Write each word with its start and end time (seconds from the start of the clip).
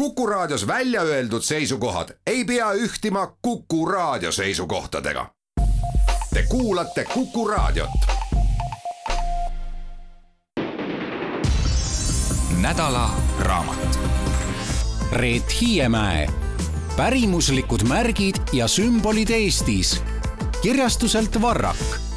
Kuku 0.00 0.26
Raadios 0.26 0.66
välja 0.66 1.02
öeldud 1.02 1.42
seisukohad 1.42 2.08
ei 2.26 2.44
pea 2.44 2.72
ühtima 2.72 3.36
Kuku 3.42 3.86
Raadio 3.86 4.32
seisukohtadega. 4.32 5.30
Te 6.34 6.42
kuulate 6.48 7.04
Kuku 7.04 7.48
Raadiot. 7.48 7.90
nädala 12.60 13.10
raamat. 13.38 13.98
Reet 15.12 15.60
Hiiemäe, 15.60 16.28
pärimuslikud 16.96 17.82
märgid 17.82 18.36
ja 18.52 18.68
sümbolid 18.68 19.28
Eestis 19.30 20.02
kirjastuselt 20.62 21.42
Varrak 21.42 22.09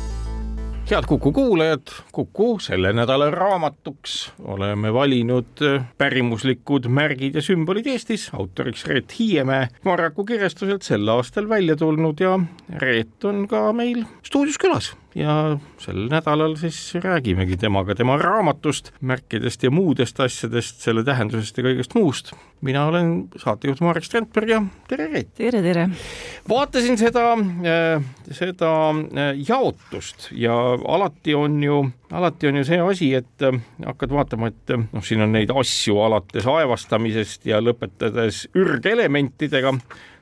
head 0.89 1.05
Kuku 1.07 1.31
kuulajad, 1.31 1.87
Kuku 2.11 2.59
selle 2.59 2.93
nädala 2.93 3.31
raamatuks 3.31 4.31
oleme 4.43 4.93
valinud 4.93 5.61
äh, 5.61 5.85
pärimuslikud 5.97 6.87
märgid 6.87 7.35
ja 7.35 7.41
sümbolid 7.41 7.87
Eestis, 7.87 8.29
autoriks 8.33 8.85
Reet 8.85 9.15
Hiiemäe, 9.19 9.67
Marraku 9.83 10.25
kirjastuselt 10.25 10.83
sel 10.83 11.07
aastal 11.07 11.49
välja 11.49 11.75
tulnud 11.75 12.19
ja 12.19 12.39
Reet 12.83 13.23
on 13.23 13.47
ka 13.47 13.71
meil 13.73 14.03
stuudios 14.23 14.59
külas 14.59 14.91
ja 15.15 15.57
sel 15.81 16.07
nädalal 16.09 16.55
siis 16.59 16.77
räägimegi 17.01 17.57
temaga 17.61 17.95
tema 17.95 18.17
raamatust, 18.17 18.91
märkidest 19.01 19.63
ja 19.63 19.71
muudest 19.71 20.19
asjadest, 20.23 20.81
selle 20.83 21.03
tähendusest 21.05 21.57
ja 21.57 21.65
kõigest 21.67 21.95
muust. 21.97 22.33
mina 22.61 22.85
olen 22.87 23.27
saatejuht 23.37 23.81
Marek 23.83 24.05
Strandberg 24.07 24.49
ja 24.49 24.61
tere, 24.87 25.07
Reet! 25.11 25.33
tere, 25.35 25.61
tere! 25.61 25.87
vaatasin 26.49 26.97
seda, 26.97 27.25
äh, 27.37 28.05
seda 28.31 28.71
äh, 28.89 29.33
jaotust 29.47 30.29
ja 30.31 30.55
alati 30.87 31.35
on 31.35 31.61
ju, 31.63 31.81
alati 32.11 32.47
on 32.47 32.61
ju 32.61 32.63
see 32.67 32.79
asi, 32.81 33.11
et 33.13 33.45
äh, 33.45 33.59
hakkad 33.85 34.15
vaatama, 34.15 34.49
et 34.49 34.77
noh, 34.79 35.03
siin 35.05 35.21
on 35.21 35.35
neid 35.35 35.53
asju 35.53 35.99
alates 36.07 36.47
aevastamisest 36.49 37.45
ja 37.51 37.61
lõpetades 37.61 38.47
ürgelementidega 38.55 39.77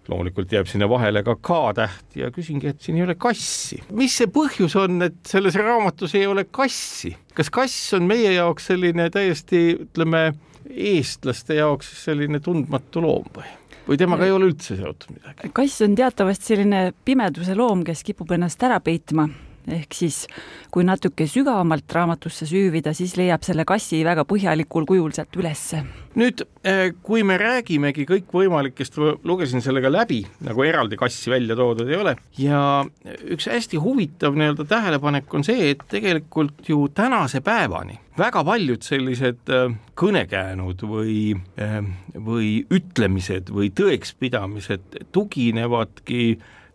loomulikult 0.09 0.51
jääb 0.51 0.69
sinna 0.69 0.87
vahele 0.89 1.23
ka 1.23 1.35
K-täht 1.37 2.17
ja 2.17 2.31
küsingi, 2.33 2.71
et 2.71 2.81
siin 2.81 2.97
ei 2.97 3.05
ole 3.05 3.15
kassi. 3.19 3.81
mis 3.97 4.15
see 4.17 4.29
põhjus 4.33 4.75
on, 4.79 5.01
et 5.05 5.19
selles 5.27 5.57
raamatus 5.59 6.15
ei 6.17 6.25
ole 6.27 6.45
kassi? 6.49 7.13
kas 7.37 7.51
kass 7.53 7.93
on 7.97 8.07
meie 8.09 8.33
jaoks 8.33 8.71
selline 8.71 9.09
täiesti, 9.13 9.63
ütleme, 9.85 10.31
eestlaste 10.69 11.59
jaoks 11.59 11.91
selline 12.05 12.41
tundmatu 12.43 13.03
loom 13.05 13.29
või? 13.37 13.47
või 13.87 13.97
temaga 14.01 14.25
ei 14.27 14.33
ole 14.33 14.51
üldse 14.51 14.77
seotud 14.79 15.13
midagi? 15.15 15.53
kass 15.53 15.85
on 15.85 15.95
teatavasti 15.99 16.53
selline 16.53 16.83
pimeduse 17.05 17.55
loom, 17.57 17.85
kes 17.87 18.03
kipub 18.07 18.33
ennast 18.37 18.63
ära 18.67 18.81
peitma 18.83 19.29
ehk 19.67 19.93
siis 19.93 20.25
kui 20.71 20.85
natuke 20.87 21.27
sügavamalt 21.29 21.91
raamatusse 21.93 22.47
süüvida, 22.49 22.93
siis 22.97 23.15
leiab 23.19 23.43
selle 23.45 23.65
kassi 23.67 24.01
väga 24.07 24.25
põhjalikul 24.29 24.87
kujul 24.89 25.11
sealt 25.15 25.35
ülesse. 25.37 25.83
nüüd, 26.15 26.41
eh, 26.63 26.91
kui 27.03 27.23
me 27.23 27.37
räägimegi 27.39 28.03
kõikvõimalikest, 28.09 28.97
lugesin 29.23 29.61
selle 29.63 29.81
ka 29.81 29.91
läbi, 29.91 30.25
nagu 30.43 30.63
eraldi 30.63 30.97
kassi 30.99 31.31
välja 31.31 31.55
toodud 31.55 31.87
ei 31.87 31.95
ole, 31.95 32.15
ja 32.37 32.83
üks 33.31 33.47
hästi 33.47 33.79
huvitav 33.79 34.35
nii-öelda 34.35 34.67
tähelepanek 34.67 35.33
on 35.33 35.43
see, 35.47 35.71
et 35.71 35.85
tegelikult 35.87 36.67
ju 36.67 36.87
tänase 36.91 37.39
päevani 37.41 37.99
väga 38.17 38.43
paljud 38.43 38.83
sellised 38.83 39.51
eh, 39.51 39.75
kõnekäänud 39.99 40.83
või, 40.87 41.17
eh, 41.57 41.77
või 42.15 42.49
ütlemised 42.73 43.51
või 43.53 43.71
tõekspidamised 43.75 45.05
tuginevadki 45.15 46.23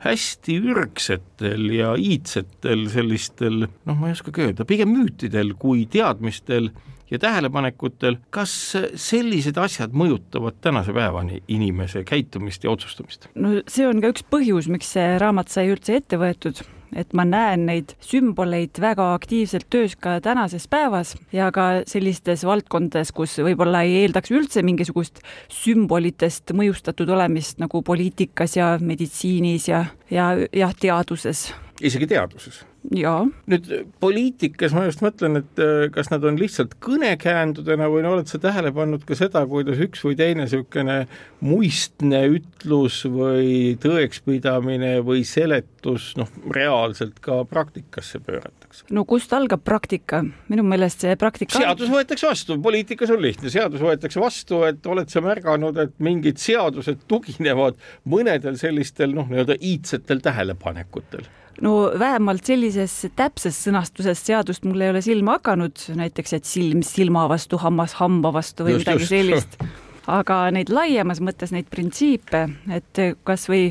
hästi 0.06 0.58
ürgsetel 0.72 1.70
ja 1.74 1.94
iidsetel 1.98 2.86
sellistel, 2.92 3.66
noh, 3.66 3.96
ma 3.96 4.10
ei 4.10 4.16
oskagi 4.16 4.46
öelda, 4.46 4.66
pigem 4.68 4.92
müütidel 4.94 5.54
kui 5.60 5.86
teadmistel 5.90 6.70
ja 7.10 7.18
tähelepanekutel, 7.22 8.18
kas 8.34 8.52
sellised 8.98 9.58
asjad 9.62 9.94
mõjutavad 9.96 10.58
tänase 10.64 10.94
päevani 10.96 11.42
inimese 11.48 12.04
käitumist 12.06 12.64
ja 12.66 12.72
otsustamist? 12.74 13.28
no 13.34 13.60
see 13.70 13.86
on 13.88 14.02
ka 14.02 14.14
üks 14.14 14.26
põhjus, 14.30 14.70
miks 14.72 14.90
see 14.96 15.14
raamat 15.22 15.52
sai 15.52 15.70
üldse 15.70 16.00
ette 16.00 16.18
võetud 16.20 16.64
et 16.94 17.12
ma 17.16 17.24
näen 17.26 17.66
neid 17.66 17.96
sümboleid 18.04 18.80
väga 18.80 19.12
aktiivselt 19.14 19.68
töös 19.70 19.96
ka 19.96 20.18
tänases 20.24 20.68
päevas 20.70 21.14
ja 21.32 21.50
ka 21.54 21.82
sellistes 21.88 22.44
valdkondades, 22.46 23.12
kus 23.16 23.38
võib-olla 23.42 23.82
ei 23.86 24.02
eeldaks 24.04 24.32
üldse 24.34 24.62
mingisugust 24.66 25.22
sümbolitest 25.52 26.54
mõjustatud 26.56 27.10
olemist 27.10 27.62
nagu 27.62 27.82
poliitikas 27.82 28.56
ja 28.56 28.74
meditsiinis 28.80 29.68
ja, 29.68 29.86
ja 30.10 30.32
jah, 30.52 30.74
teaduses. 30.80 31.48
Isegi 31.84 32.08
teaduses? 32.08 32.62
nüüd 32.86 33.66
poliitikas 33.98 34.74
ma 34.76 34.84
just 34.86 35.00
mõtlen, 35.02 35.40
et 35.40 35.60
äh, 35.62 35.88
kas 35.90 36.06
nad 36.12 36.24
on 36.26 36.36
lihtsalt 36.38 36.76
kõnekäändudena 36.84 37.88
või 37.90 38.04
no 38.04 38.12
oled 38.14 38.30
sa 38.30 38.38
tähele 38.38 38.70
pannud 38.74 39.02
ka 39.08 39.16
seda, 39.18 39.42
kuidas 39.50 39.80
üks 39.82 40.04
või 40.06 40.14
teine 40.18 40.44
niisugune 40.44 41.00
muistne 41.42 42.20
ütlus 42.36 43.00
või 43.10 43.74
tõekspidamine 43.82 45.00
või 45.06 45.24
seletus 45.26 46.12
noh, 46.20 46.30
reaalselt 46.54 47.18
ka 47.24 47.40
praktikasse 47.50 48.20
pööratakse? 48.22 48.86
no 48.94 49.02
kust 49.08 49.34
algab 49.34 49.64
praktika? 49.66 50.22
minu 50.52 50.62
meelest 50.66 51.02
see 51.02 51.16
praktika 51.18 51.58
seadus 51.58 51.90
võetakse 51.90 52.30
vastu, 52.30 52.58
poliitikas 52.62 53.10
on 53.16 53.24
lihtne, 53.24 53.50
seadus 53.50 53.82
võetakse 53.82 54.22
vastu, 54.22 54.62
et 54.68 54.86
oled 54.86 55.10
sa 55.10 55.24
märganud, 55.24 55.80
et 55.82 55.98
mingid 55.98 56.38
seadused 56.38 57.02
tuginevad 57.10 57.80
mõnedel 58.06 58.60
sellistel 58.60 59.16
noh, 59.16 59.26
nii-öelda 59.32 59.58
iidsetel 59.58 60.22
tähelepanekutel 60.22 61.26
no 61.64 61.72
vähemalt 61.98 62.46
sellises 62.48 62.94
täpses 63.16 63.58
sõnastuses 63.66 64.22
seadust 64.26 64.66
mul 64.68 64.84
ei 64.84 64.92
ole 64.94 65.02
silma 65.04 65.38
hakanud, 65.38 65.88
näiteks 65.98 66.38
et 66.38 66.48
silm 66.48 66.82
silma 66.86 67.26
vastu, 67.32 67.60
hammas 67.62 67.96
hamba 68.00 68.32
vastu 68.36 68.66
või 68.66 68.76
just, 68.76 68.86
midagi 68.86 69.06
just. 69.06 69.14
sellist. 69.14 69.60
aga 70.06 70.40
neid 70.54 70.72
laiemas 70.72 71.22
mõttes, 71.24 71.54
neid 71.54 71.70
printsiipe, 71.72 72.46
et 72.76 73.02
kasvõi 73.26 73.70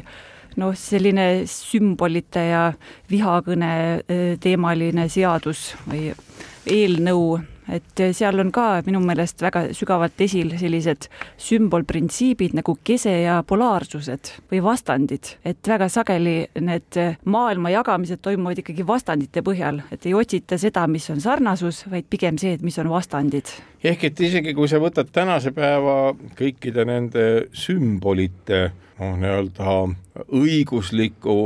noh, 0.62 0.76
selline 0.80 1.28
sümbolite 1.52 2.48
ja 2.50 2.64
vihakõne 3.12 3.74
eh, 4.08 4.30
teemaline 4.42 5.10
seadus 5.12 5.74
või 5.88 6.10
eelnõu 6.66 7.40
et 7.72 8.04
seal 8.14 8.40
on 8.40 8.52
ka 8.54 8.82
minu 8.86 9.02
meelest 9.04 9.42
väga 9.42 9.66
sügavalt 9.76 10.22
esil 10.22 10.54
sellised 10.60 11.08
sümbolprintsiibid 11.42 12.56
nagu 12.60 12.78
kese 12.86 13.14
ja 13.24 13.40
polaarsused 13.48 14.34
või 14.52 14.62
vastandid, 14.66 15.36
et 15.46 15.68
väga 15.68 15.90
sageli 15.92 16.38
need 16.62 17.00
maailma 17.26 17.74
jagamised 17.74 18.22
toimuvad 18.26 18.62
ikkagi 18.62 18.86
vastandite 18.88 19.44
põhjal, 19.46 19.82
et 19.92 20.06
ei 20.06 20.16
otsita 20.18 20.60
seda, 20.62 20.86
mis 20.88 21.10
on 21.14 21.22
sarnasus, 21.24 21.86
vaid 21.92 22.10
pigem 22.10 22.40
see, 22.42 22.56
et 22.56 22.66
mis 22.66 22.78
on 22.82 22.90
vastandid. 22.92 23.52
ehk 23.84 24.04
et 24.10 24.20
isegi 24.20 24.54
kui 24.54 24.68
sa 24.68 24.80
võtad 24.82 25.12
tänase 25.14 25.52
päeva 25.56 26.16
kõikide 26.38 26.86
nende 26.86 27.26
sümbolite 27.54 28.72
noh, 29.00 29.16
nii-öelda 29.20 29.78
õigusliku 30.34 31.40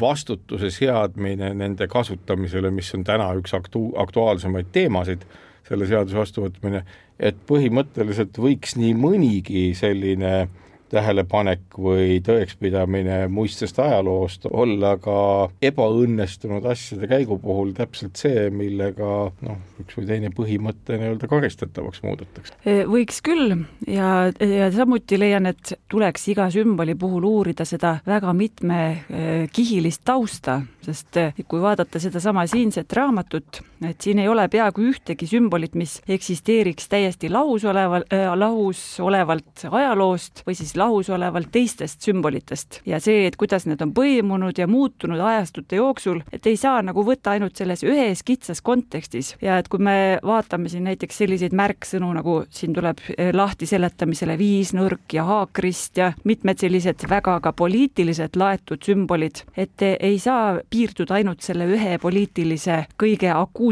vastutuse 0.00 0.70
seadmine 0.70 1.52
nende 1.54 1.86
kasutamisele, 1.88 2.70
mis 2.74 2.92
on 2.94 3.04
täna 3.06 3.28
üks 3.38 3.54
aktu-, 3.54 3.92
aktuaalsemaid 4.02 4.72
teemasid 4.72 5.26
selle 5.68 5.88
seaduse 5.88 6.18
vastuvõtmine, 6.18 6.84
et 7.18 7.38
põhimõtteliselt 7.48 8.38
võiks 8.38 8.76
nii 8.78 8.94
mõnigi 8.98 9.68
selline 9.78 10.32
äh, 10.42 10.54
tähelepanek 10.90 11.78
või 11.78 12.18
tõekspidamine 12.24 13.26
muistsest 13.32 13.78
ajaloost 13.82 14.46
olla 14.50 14.94
ka 15.02 15.16
ebaõnnestunud 15.64 16.66
asjade 16.70 17.08
käigu 17.10 17.38
puhul 17.42 17.72
täpselt 17.76 18.18
see, 18.20 18.46
millega 18.54 19.10
noh, 19.46 19.58
üks 19.82 19.98
või 19.98 20.06
teine 20.10 20.30
põhimõte 20.34 20.98
nii-öelda 21.00 21.30
karistatavaks 21.30 22.02
muudetakse. 22.06 22.54
Võiks 22.86 23.20
küll 23.26 23.56
ja, 23.90 24.30
ja 24.30 24.70
samuti 24.74 25.18
leian, 25.18 25.50
et 25.50 25.74
tuleks 25.90 26.28
iga 26.32 26.48
sümboli 26.54 26.94
puhul 26.98 27.26
uurida 27.26 27.66
seda 27.68 27.96
väga 28.06 28.34
mitmekihilist 28.36 30.04
tausta, 30.06 30.60
sest 30.86 31.18
kui 31.48 31.62
vaadata 31.62 32.02
sedasama 32.02 32.46
siinset 32.50 32.92
raamatut, 32.94 33.62
et 33.84 34.00
siin 34.00 34.18
ei 34.22 34.28
ole 34.28 34.46
peaaegu 34.48 34.84
ühtegi 34.90 35.26
sümbolit, 35.28 35.74
mis 35.76 35.98
eksisteeriks 36.08 36.88
täiesti 36.88 37.28
lahus 37.32 37.64
oleval 37.68 38.06
äh,, 38.12 38.30
lahus 38.38 38.80
olevalt 39.00 39.66
ajaloost 39.70 40.42
või 40.46 40.56
siis 40.56 40.76
lahus 40.76 41.10
olevalt 41.12 41.50
teistest 41.52 42.06
sümbolitest. 42.06 42.80
Ja 42.88 43.00
see, 43.02 43.26
et 43.26 43.36
kuidas 43.36 43.66
need 43.68 43.82
on 43.84 43.92
põimunud 43.96 44.56
ja 44.58 44.66
muutunud 44.70 45.20
ajastute 45.20 45.80
jooksul, 45.80 46.22
et 46.32 46.46
ei 46.46 46.56
saa 46.56 46.80
nagu 46.86 47.04
võtta 47.04 47.34
ainult 47.34 47.56
selles 47.56 47.84
ühes 47.84 48.22
kitsas 48.26 48.62
kontekstis. 48.64 49.34
Ja 49.42 49.58
et 49.60 49.68
kui 49.68 49.82
me 49.82 50.18
vaatame 50.24 50.72
siin 50.72 50.86
näiteks 50.88 51.20
selliseid 51.22 51.56
märksõnu, 51.56 52.12
nagu 52.16 52.38
siin 52.50 52.74
tuleb 52.76 53.02
eh, 53.16 53.32
lahti 53.36 53.68
seletamisele 53.68 54.38
viisnurk 54.40 55.18
ja 55.18 55.26
haakrist 55.28 56.00
ja 56.00 56.12
mitmed 56.24 56.60
sellised 56.62 57.04
väga 57.10 57.38
ka 57.44 57.52
poliitiliselt 57.52 58.36
laetud 58.40 58.82
sümbolid, 58.84 59.44
et 59.56 59.82
ei 59.86 60.18
saa 60.22 60.56
piirduda 60.70 61.18
ainult 61.18 61.44
selle 61.44 61.68
ühe 61.68 61.98
poliitilise 62.02 62.82
kõige 63.00 63.32
akuutsema 63.34 63.65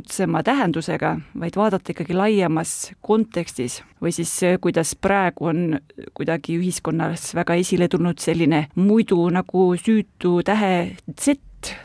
tähendusega, 0.45 1.17
vaid 1.41 1.57
vaadata 1.57 1.93
ikkagi 1.93 2.15
laiemas 2.17 2.93
kontekstis 3.01 3.83
või 4.03 4.13
siis 4.13 4.33
kuidas 4.61 4.95
praegu 4.95 5.51
on 5.51 5.79
kuidagi 6.15 6.59
ühiskonnas 6.59 7.35
väga 7.35 7.55
esile 7.61 7.89
tulnud 7.89 8.19
selline 8.19 8.69
muidu 8.75 9.29
nagu 9.31 9.75
süütu 9.77 10.41
tähe 10.45 10.97
Z 11.21 11.39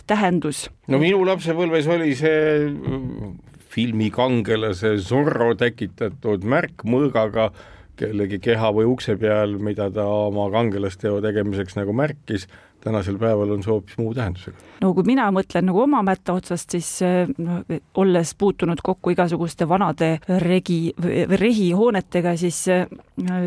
tähendus. 0.07 0.69
no 0.87 0.99
minu 0.99 1.23
lapsepõlves 1.25 1.87
oli 1.87 2.15
see 2.15 2.69
mm, 2.69 3.35
filmi 3.69 4.09
kangelase 4.11 4.97
Zorro 4.97 5.53
tekitatud 5.55 6.43
märk 6.43 6.83
mõõgaga 6.83 7.51
kellegi 7.99 8.39
keha 8.39 8.71
või 8.75 8.87
ukse 8.87 9.17
peal, 9.19 9.57
mida 9.59 9.89
ta 9.91 10.05
oma 10.07 10.47
kangelasteo 10.53 11.19
tegemiseks 11.23 11.75
nagu 11.75 11.93
märkis, 11.95 12.47
tänasel 12.83 13.17
päeval 13.19 13.51
on 13.55 13.63
see 13.63 13.71
hoopis 13.71 13.97
muu 13.99 14.13
tähendusega. 14.15 14.57
no 14.81 14.93
kui 14.97 15.07
mina 15.07 15.29
mõtlen 15.35 15.67
nagu 15.69 15.81
oma 15.83 16.01
mätta 16.05 16.35
otsast, 16.39 16.75
siis 16.75 16.91
no, 17.37 17.61
olles 18.01 18.33
puutunud 18.39 18.81
kokku 18.83 19.13
igasuguste 19.15 19.67
vanade 19.69 20.11
regi, 20.43 20.93
rehihoonetega, 21.39 22.35
siis 22.39 22.61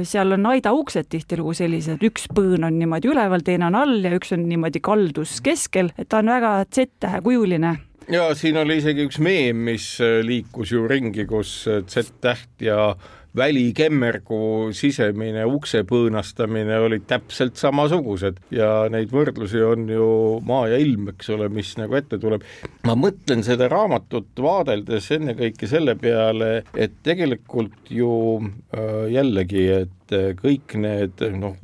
seal 0.08 0.36
on 0.36 0.50
aidauksed 0.52 1.08
tihtilugu 1.12 1.54
sellised, 1.56 2.02
üks 2.04 2.28
põõn 2.34 2.68
on 2.68 2.76
niimoodi 2.80 3.12
üleval, 3.12 3.44
teine 3.46 3.70
on 3.70 3.78
all 3.78 4.04
ja 4.04 4.12
üks 4.16 4.34
on 4.36 4.44
niimoodi 4.48 4.82
kaldus 4.84 5.40
keskel, 5.44 5.92
et 5.96 6.10
ta 6.12 6.20
on 6.22 6.32
väga 6.32 6.58
Z-tähekujuline 6.68 7.76
ja 8.12 8.28
siin 8.34 8.56
oli 8.58 8.78
isegi 8.80 9.06
üks 9.06 9.18
meem, 9.22 9.64
mis 9.68 9.86
liikus 10.26 10.72
ju 10.74 10.86
ringi, 10.90 11.26
kus 11.28 11.62
Z-täht 11.88 12.64
ja 12.66 12.92
välikemmergu 13.36 14.72
sisemine 14.76 15.44
ukse 15.48 15.82
põõnastamine 15.88 16.76
olid 16.84 17.06
täpselt 17.08 17.56
samasugused 17.60 18.40
ja 18.52 18.88
neid 18.92 19.12
võrdlusi 19.14 19.62
on 19.64 19.88
ju 19.88 20.08
maa 20.46 20.66
ja 20.72 20.80
ilm, 20.82 21.08
eks 21.14 21.32
ole, 21.32 21.48
mis 21.52 21.72
nagu 21.80 21.96
ette 21.98 22.20
tuleb. 22.20 22.44
ma 22.84 22.96
mõtlen 22.98 23.44
seda 23.46 23.70
raamatut 23.72 24.28
vaadeldes 24.38 25.10
ennekõike 25.16 25.68
selle 25.70 25.96
peale, 25.96 26.64
et 26.74 26.98
tegelikult 27.02 27.90
ju 27.90 28.12
äh, 28.40 29.08
jällegi, 29.16 29.66
et 29.82 30.16
kõik 30.42 30.74
need 30.76 31.22
noh, 31.38 31.56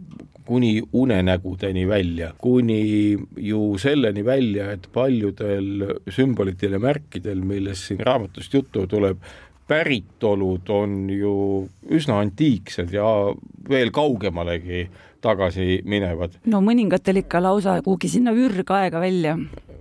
kuni 0.49 0.83
unenägudeni 0.93 1.89
välja, 1.89 2.33
kuni 2.41 3.19
ju 3.37 3.61
selleni 3.79 4.25
välja, 4.25 4.71
et 4.73 4.87
paljudel 4.93 5.85
sümbolitel 6.09 6.79
ja 6.79 6.81
märkidel, 6.81 7.43
millest 7.45 7.91
siin 7.91 8.01
raamatust 8.07 8.57
juttu 8.57 8.87
tuleb, 8.89 9.21
päritolud 9.69 10.71
on 10.73 10.97
ju 11.13 11.35
üsna 11.93 12.19
antiiksed 12.23 12.93
ja 12.93 13.07
veel 13.69 13.93
kaugemalegi 13.95 14.89
tagasi 15.21 15.83
minevad. 15.85 16.39
no 16.47 16.63
mõningatel 16.65 17.23
ikka 17.25 17.43
lausa 17.43 17.79
kuhugi 17.83 18.09
sinna 18.09 18.33
ürgaega 18.33 19.01
välja 19.03 19.37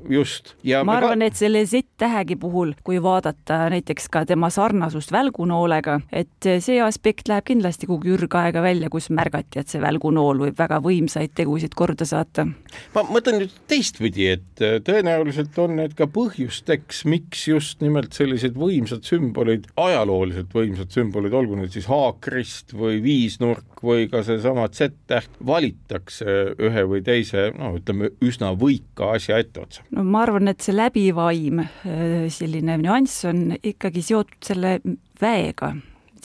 just. 0.09 0.53
ma 0.85 0.97
arvan 0.97 1.21
ka..., 1.21 1.29
et 1.29 1.39
selle 1.39 1.63
Z-tähegi 1.67 2.37
puhul, 2.39 2.73
kui 2.85 2.99
vaadata 3.03 3.67
näiteks 3.73 4.09
ka 4.13 4.23
tema 4.29 4.49
sarnasust 4.53 5.11
välgunoolega, 5.13 5.99
et 6.11 6.49
see 6.63 6.79
aspekt 6.83 7.31
läheb 7.31 7.47
kindlasti 7.47 7.89
kuhugi 7.89 8.13
ürgaega 8.15 8.63
välja, 8.63 8.91
kus 8.93 9.09
märgati, 9.13 9.61
et 9.61 9.71
see 9.71 9.81
välgunool 9.83 10.43
võib 10.45 10.59
väga 10.59 10.79
võimsaid 10.83 11.33
tegusid 11.37 11.75
korda 11.77 12.07
saata. 12.07 12.47
ma 12.95 13.05
mõtlen 13.09 13.41
nüüd 13.43 13.55
teistpidi, 13.69 14.29
et 14.37 14.63
tõenäoliselt 14.87 15.57
on 15.61 15.77
need 15.81 15.95
ka 15.97 16.09
põhjusteks, 16.11 17.03
miks 17.09 17.47
just 17.47 17.81
nimelt 17.83 18.13
sellised 18.17 18.57
võimsad 18.57 19.05
sümbolid, 19.07 19.67
ajalooliselt 19.77 20.53
võimsad 20.55 20.93
sümbolid, 20.93 21.35
olgu 21.37 21.59
need 21.59 21.73
siis 21.75 21.89
haakrist 21.91 22.75
või 22.77 23.01
viisnurk 23.03 23.83
või 23.83 24.07
ka 24.11 24.23
seesama 24.25 24.67
Z-täht, 24.73 25.29
valitakse 25.45 26.37
ühe 26.57 26.85
või 26.89 27.03
teise, 27.05 27.49
no 27.57 27.75
ütleme, 27.77 28.11
üsna 28.25 28.53
võika 28.57 29.13
asja 29.15 29.37
etteotsa 29.41 29.86
no 29.95 30.03
ma 30.03 30.23
arvan, 30.25 30.51
et 30.51 30.63
see 30.63 30.75
läbivaim, 30.75 31.61
äh, 31.63 32.25
selline 32.33 32.79
nüanss 32.81 33.27
on 33.29 33.51
ikkagi 33.57 34.03
seotud 34.05 34.49
selle 34.51 34.79
väega 35.21 35.75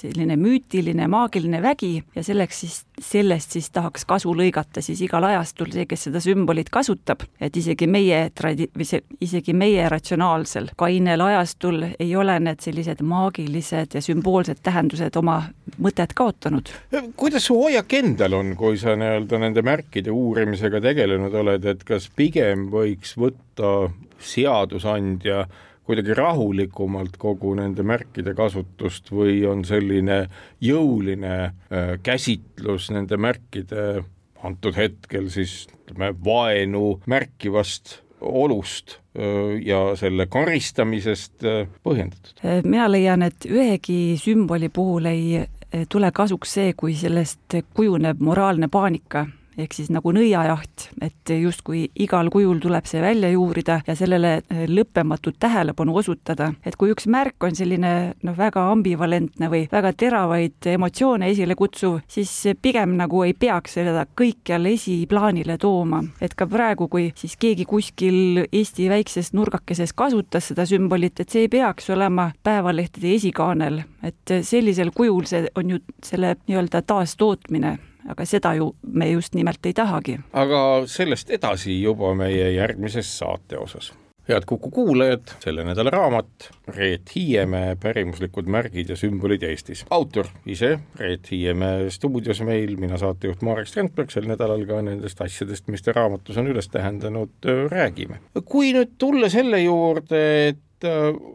selline 0.03 0.37
müütiline, 0.41 1.07
maagiline 1.11 1.63
vägi 1.63 2.03
ja 2.17 2.25
selleks 2.25 2.61
siis, 2.65 2.79
sellest 3.01 3.55
siis 3.57 3.71
tahaks 3.75 4.05
kasu 4.09 4.35
lõigata 4.37 4.83
siis 4.85 5.01
igal 5.07 5.25
ajastul 5.29 5.71
see, 5.75 5.87
kes 5.91 6.09
seda 6.09 6.23
sümbolit 6.23 6.71
kasutab, 6.73 7.25
et 7.41 7.57
isegi 7.57 7.89
meie 7.91 8.25
tradi-, 8.35 8.71
või 8.77 8.89
see, 8.89 9.03
isegi 9.25 9.55
meie 9.57 9.87
ratsionaalsel 9.93 10.73
kainel 10.79 11.25
ajastul 11.27 11.83
ei 11.93 12.15
ole 12.17 12.39
need 12.43 12.63
sellised 12.65 13.03
maagilised 13.07 13.97
ja 13.97 14.05
sümboolsed 14.05 14.63
tähendused 14.63 15.17
oma 15.21 15.41
mõtet 15.83 16.15
kaotanud. 16.19 16.71
kuidas 17.17 17.47
su 17.49 17.59
hoiak 17.59 17.93
endal 17.99 18.39
on, 18.39 18.55
kui 18.59 18.79
sa 18.81 18.97
nii-öelda 18.99 19.43
nende 19.43 19.65
märkide 19.67 20.13
uurimisega 20.15 20.81
tegelenud 20.83 21.35
oled, 21.43 21.65
et 21.65 21.85
kas 21.85 22.09
pigem 22.17 22.69
võiks 22.73 23.17
võtta 23.19 23.91
seadusandja 24.23 25.47
kuidagi 25.87 26.15
rahulikumalt 26.15 27.17
kogu 27.19 27.55
nende 27.59 27.85
märkide 27.87 28.35
kasutust 28.39 29.11
või 29.13 29.43
on 29.49 29.65
selline 29.67 30.27
jõuline 30.63 31.35
äh, 31.43 31.95
käsitlus 32.03 32.91
nende 32.95 33.19
märkide 33.19 34.05
antud 34.43 34.79
hetkel 34.79 35.29
siis 35.31 35.67
ütleme 35.73 36.13
vaenu 36.25 37.01
märkivast 37.11 37.99
olust 38.21 38.99
äh, 39.19 39.59
ja 39.67 39.83
selle 39.99 40.29
karistamisest 40.31 41.43
äh, 41.45 41.67
põhjendatud? 41.83 42.39
mina 42.65 42.87
leian, 42.91 43.27
et 43.27 43.49
ühegi 43.51 44.17
sümboli 44.23 44.71
puhul 44.71 45.11
ei 45.11 45.45
tule 45.91 46.11
kasuks 46.15 46.59
see, 46.59 46.73
kui 46.77 46.95
sellest 47.01 47.59
kujuneb 47.75 48.21
moraalne 48.21 48.69
paanika 48.71 49.27
ehk 49.59 49.75
siis 49.77 49.91
nagu 49.93 50.13
nõiajaht, 50.15 50.89
et 51.05 51.33
justkui 51.37 51.85
igal 52.01 52.31
kujul 52.33 52.61
tuleb 52.63 52.87
see 52.89 53.03
välja 53.03 53.33
juurida 53.33 53.81
ja 53.87 53.97
sellele 53.99 54.35
eh, 54.41 54.65
lõppematut 54.69 55.37
tähelepanu 55.43 55.97
osutada. 55.97 56.53
et 56.65 56.77
kui 56.77 56.93
üks 56.93 57.07
märk 57.07 57.45
on 57.45 57.57
selline 57.57 58.15
noh, 58.23 58.37
väga 58.37 58.65
ambivalentne 58.73 59.51
või 59.53 59.67
väga 59.73 59.93
teravaid 59.93 60.69
emotsioone 60.73 61.29
esile 61.33 61.55
kutsuv, 61.59 62.01
siis 62.09 62.33
pigem 62.63 62.97
nagu 62.97 63.23
ei 63.27 63.35
peaks 63.35 63.77
seda 63.79 64.07
kõikjal 64.07 64.67
esiplaanile 64.73 65.59
tooma. 65.59 66.03
et 66.21 66.35
ka 66.35 66.47
praegu, 66.47 66.89
kui 66.89 67.13
siis 67.17 67.37
keegi 67.37 67.65
kuskil 67.69 68.47
Eesti 68.53 68.89
väikses 68.89 69.33
nurgakeses 69.33 69.93
kasutas 69.93 70.49
seda 70.51 70.67
sümbolit, 70.67 71.21
et 71.21 71.31
see 71.31 71.47
ei 71.47 71.53
peaks 71.53 71.91
olema 71.91 72.31
päevalehtede 72.43 73.15
esikaanel, 73.15 73.83
et 74.03 74.37
sellisel 74.43 74.93
kujul 74.95 75.25
see 75.29 75.47
on 75.57 75.77
ju 75.77 75.81
selle 76.05 76.37
nii-öelda 76.47 76.83
taastootmine 76.87 77.79
aga 78.09 78.27
seda 78.27 78.55
ju 78.55 78.75
me 78.83 79.11
just 79.11 79.35
nimelt 79.35 79.67
ei 79.67 79.73
tahagi. 79.73 80.19
aga 80.33 80.63
sellest 80.87 81.31
edasi 81.31 81.83
juba 81.83 82.15
meie 82.15 82.53
järgmises 82.55 83.19
saate 83.19 83.59
osas 83.59 83.93
head 84.29 84.45
Kuku 84.47 84.71
kuulajad, 84.71 85.35
selle 85.43 85.65
nädala 85.65 85.91
raamat 85.91 86.51
Reet 86.69 87.11
Hiiemäe 87.15 87.77
pärimuslikud 87.83 88.47
märgid 88.47 88.93
ja 88.93 88.97
sümbolid 88.97 89.43
Eestis. 89.43 89.85
autor 89.91 90.27
ise 90.47 90.79
Reet 90.99 91.31
Hiiemäe 91.31 91.91
stuudios 91.91 92.43
meil, 92.47 92.77
mina 92.77 92.99
saatejuht 92.99 93.43
Marek 93.43 93.69
Strandberg, 93.69 94.11
sel 94.15 94.29
nädalal 94.31 94.65
ka 94.67 94.83
nendest 94.83 95.21
asjadest, 95.21 95.67
mis 95.69 95.83
ta 95.83 95.95
raamatus 95.97 96.39
on 96.39 96.51
üles 96.55 96.71
tähendanud, 96.71 97.35
räägime. 97.71 98.21
kui 98.45 98.73
nüüd 98.77 98.95
tulla 98.99 99.31
selle 99.33 99.63
juurde, 99.65 100.23
et 100.53 100.89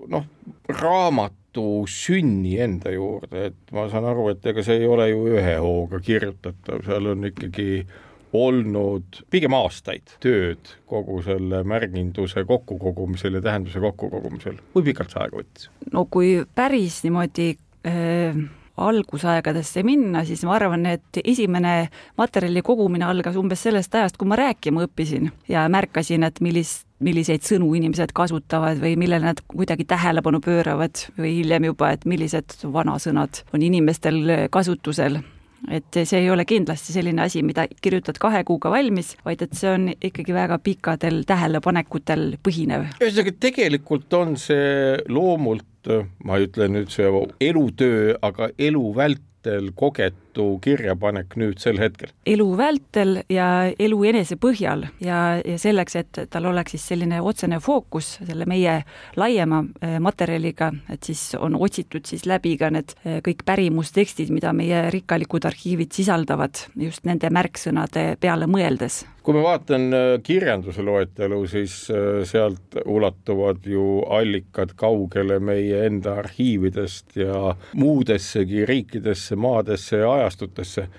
noh, 0.08 0.26
raamat 0.70 1.36
Tartu 1.48 1.86
sünni 1.90 2.58
enda 2.62 2.92
juurde, 2.92 3.48
et 3.50 3.72
ma 3.74 3.88
saan 3.90 4.06
aru, 4.06 4.28
et 4.30 4.46
ega 4.46 4.62
see 4.62 4.82
ei 4.82 4.88
ole 4.88 5.08
ju 5.10 5.24
ühe 5.32 5.56
hooga 5.64 6.00
kirjutatav, 6.04 6.84
seal 6.86 7.08
on 7.14 7.26
ikkagi 7.32 7.86
olnud 8.38 9.22
pigem 9.32 9.56
aastaid 9.56 10.12
tööd 10.22 10.70
kogu 10.86 11.22
selle 11.26 11.64
märginduse 11.64 12.44
kokkukogumisel 12.46 13.40
ja 13.40 13.42
tähenduse 13.42 13.80
kokkukogumisel. 13.80 14.60
kui 14.74 14.84
pikalt 14.84 15.16
see 15.16 15.24
aega 15.24 15.40
võttis? 15.40 15.70
no 15.94 16.06
kui 16.12 16.44
päris 16.56 17.00
niimoodi 17.08 17.54
äh, 17.88 18.38
algusaegadesse 18.78 19.82
minna, 19.84 20.24
siis 20.28 20.44
ma 20.46 20.54
arvan, 20.60 20.86
et 20.86 21.22
esimene 21.24 21.90
materjali 22.20 22.62
kogumine 22.62 23.08
algas 23.08 23.40
umbes 23.40 23.64
sellest 23.66 23.96
ajast, 23.96 24.20
kui 24.20 24.30
ma 24.30 24.38
rääkima 24.38 24.86
õppisin 24.86 25.32
ja 25.50 25.66
märkasin, 25.72 26.28
et 26.28 26.44
millist 26.46 26.87
milliseid 27.04 27.46
sõnu 27.46 27.70
inimesed 27.78 28.14
kasutavad 28.18 28.82
või 28.82 28.96
millele 28.98 29.30
nad 29.30 29.42
kuidagi 29.48 29.86
tähelepanu 29.86 30.42
pööravad 30.44 31.08
või 31.18 31.38
hiljem 31.42 31.70
juba, 31.70 31.92
et 31.94 32.06
millised 32.10 32.58
vanasõnad 32.74 33.44
on 33.54 33.66
inimestel 33.66 34.50
kasutusel 34.54 35.22
et 35.72 36.00
see 36.06 36.22
ei 36.22 36.30
ole 36.32 36.46
kindlasti 36.48 36.94
selline 36.94 37.24
asi, 37.26 37.42
mida 37.46 37.66
kirjutad 37.82 38.20
kahe 38.22 38.44
kuuga 38.48 38.72
valmis, 38.74 39.16
vaid 39.26 39.42
et 39.46 39.56
see 39.58 39.72
on 39.72 39.90
ikkagi 39.96 40.36
väga 40.36 40.60
pikkadel 40.64 41.24
tähelepanekutel 41.28 42.38
põhinev. 42.46 42.88
ühesõnaga, 43.02 43.34
tegelikult 43.48 44.14
on 44.18 44.36
see 44.42 44.98
loomult, 45.10 45.92
ma 46.24 46.38
ei 46.38 46.48
ütle 46.50 46.70
nüüd 46.72 46.94
see 46.94 47.10
elutöö, 47.50 48.18
aga 48.22 48.52
elu 48.70 48.86
vältel 48.96 49.72
kogetud 49.76 50.27
Liidu 50.38 50.60
kirjapanek 50.62 51.34
nüüd 51.40 51.58
sel 51.58 51.80
hetkel? 51.82 52.12
elu 52.28 52.46
vältel 52.58 53.22
ja 53.32 53.48
elu 53.80 53.98
enese 54.12 54.38
põhjal 54.38 54.86
ja, 55.02 55.40
ja 55.42 55.58
selleks, 55.58 55.96
et 55.98 56.20
tal 56.30 56.46
oleks 56.52 56.76
siis 56.76 56.86
selline 56.92 57.22
otsene 57.26 57.58
fookus 57.64 58.18
selle 58.20 58.46
meie 58.46 58.84
laiema 59.18 59.64
äh, 59.82 59.98
materjaliga, 60.04 60.72
et 60.94 61.04
siis 61.08 61.34
on 61.40 61.58
otsitud 61.58 62.06
siis 62.06 62.28
läbi 62.30 62.54
ka 62.60 62.70
need 62.70 62.94
äh, 63.02 63.20
kõik 63.26 63.42
pärimustekstid, 63.48 64.30
mida 64.30 64.54
meie 64.54 64.88
rikkalikud 64.94 65.48
arhiivid 65.50 65.96
sisaldavad, 65.96 66.68
just 66.78 67.08
nende 67.10 67.34
märksõnade 67.34 68.14
peale 68.22 68.50
mõeldes 68.50 69.06
kui 69.28 69.36
ma 69.36 69.42
vaatan 69.44 69.90
äh, 69.92 70.06
kirjanduse 70.24 70.86
loetelu, 70.88 71.42
siis 71.52 71.74
sealt 72.30 72.78
ulatuvad 72.86 73.66
ju 73.68 73.98
allikad 74.16 74.72
kaugele 74.80 75.42
meie 75.44 75.82
enda 75.90 76.14
arhiividest 76.22 77.18
ja 77.20 77.52
muudessegi 77.76 78.64
riikidesse, 78.70 79.36
maadesse 79.36 80.00
ja 80.00 80.14
ajastutesse 80.28 80.90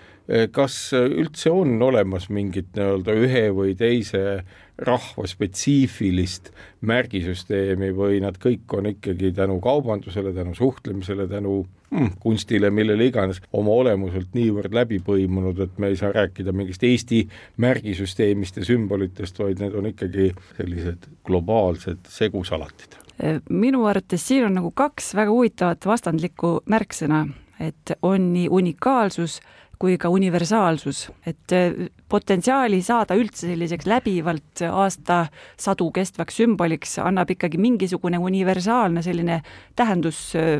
kas 0.52 0.92
üldse 0.92 1.50
on 1.50 1.78
olemas 1.82 2.28
mingit 2.28 2.74
nii-öelda 2.76 3.14
ühe 3.16 3.44
või 3.56 3.72
teise 3.78 4.42
rahva 4.78 5.24
spetsiifilist 5.26 6.50
märgisüsteemi 6.86 7.88
või 7.96 8.20
nad 8.22 8.36
kõik 8.40 8.76
on 8.76 8.90
ikkagi 8.92 9.32
tänu 9.34 9.56
kaubandusele, 9.64 10.34
tänu 10.36 10.52
suhtlemisele, 10.54 11.26
tänu 11.32 11.62
mm, 11.90 12.12
kunstile, 12.20 12.70
millele 12.70 13.08
iganes, 13.08 13.40
oma 13.56 13.72
olemuselt 13.80 14.36
niivõrd 14.36 14.76
läbi 14.76 15.00
põimunud, 15.04 15.64
et 15.64 15.80
me 15.80 15.90
ei 15.94 15.98
saa 15.98 16.12
rääkida 16.14 16.52
mingist 16.52 16.84
Eesti 16.84 17.24
märgisüsteemist 17.64 18.60
ja 18.60 18.68
sümbolitest, 18.68 19.40
vaid 19.40 19.64
need 19.64 19.80
on 19.80 19.90
ikkagi 19.94 20.30
sellised 20.60 21.10
globaalsed 21.24 22.04
segusalatid. 22.12 23.00
minu 23.48 23.84
arvates 23.88 24.28
siin 24.28 24.44
on 24.46 24.60
nagu 24.60 24.70
kaks 24.70 25.14
väga 25.16 25.32
huvitavat 25.32 25.86
vastandlikku 25.86 26.58
märksõna, 26.68 27.26
et 27.60 27.96
on 28.02 28.32
nii 28.32 28.48
unikaalsus 28.48 29.40
kui 29.78 29.94
ka 29.98 30.10
universaalsus, 30.10 31.04
et 31.26 31.54
äh, 31.54 31.86
potentsiaali 32.10 32.80
saada 32.82 33.14
üldse 33.18 33.46
selliseks 33.46 33.86
läbivalt 33.86 34.64
aastasadu 34.66 35.90
kestvaks 35.94 36.40
sümboliks 36.40 36.96
annab 37.02 37.30
ikkagi 37.30 37.60
mingisugune 37.62 38.18
universaalne 38.18 39.04
selline 39.06 39.40
tähendus 39.78 40.32
äh, 40.34 40.58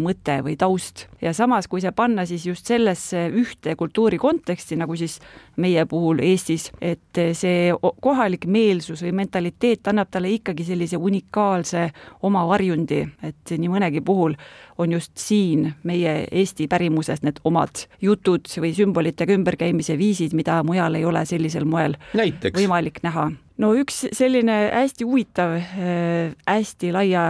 mõte 0.00 0.38
või 0.44 0.56
taust 0.58 1.06
ja 1.22 1.32
samas, 1.36 1.68
kui 1.68 1.82
see 1.82 1.92
panna 1.96 2.24
siis 2.28 2.46
just 2.46 2.68
sellesse 2.70 3.26
ühte 3.36 3.74
kultuuri 3.78 4.18
konteksti, 4.20 4.78
nagu 4.80 4.96
siis 4.98 5.18
meie 5.60 5.84
puhul 5.88 6.22
Eestis, 6.24 6.70
et 6.80 7.20
see 7.36 7.70
kohalik 8.02 8.46
meelsus 8.46 9.02
või 9.04 9.12
mentaliteet 9.22 9.90
annab 9.92 10.10
talle 10.10 10.32
ikkagi 10.36 10.64
sellise 10.66 11.00
unikaalse 11.00 11.88
oma 12.26 12.46
varjundi, 12.48 13.02
et 13.26 13.54
nii 13.56 13.72
mõnegi 13.72 14.02
puhul 14.04 14.36
on 14.80 14.96
just 14.96 15.12
siin 15.20 15.68
meie 15.84 16.24
Eesti 16.30 16.68
pärimuses 16.70 17.24
need 17.26 17.42
omad 17.44 17.84
jutud 18.00 18.48
või 18.62 18.72
sümbolitega 18.76 19.36
ümberkäimise 19.36 19.98
viisid, 20.00 20.34
mida 20.36 20.62
mujal 20.64 20.96
ei 20.96 21.04
ole 21.04 21.26
sellisel 21.28 21.68
moel 21.68 21.98
Näiteks. 22.16 22.56
võimalik 22.56 23.02
näha 23.04 23.30
no 23.60 23.74
üks 23.76 24.06
selline 24.16 24.62
hästi 24.72 25.04
huvitav, 25.04 25.58
äh, 25.58 26.32
hästi 26.48 26.94
laia 26.96 27.26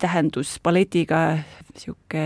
tähenduspaletiga 0.00 1.20
niisugune 1.70 2.24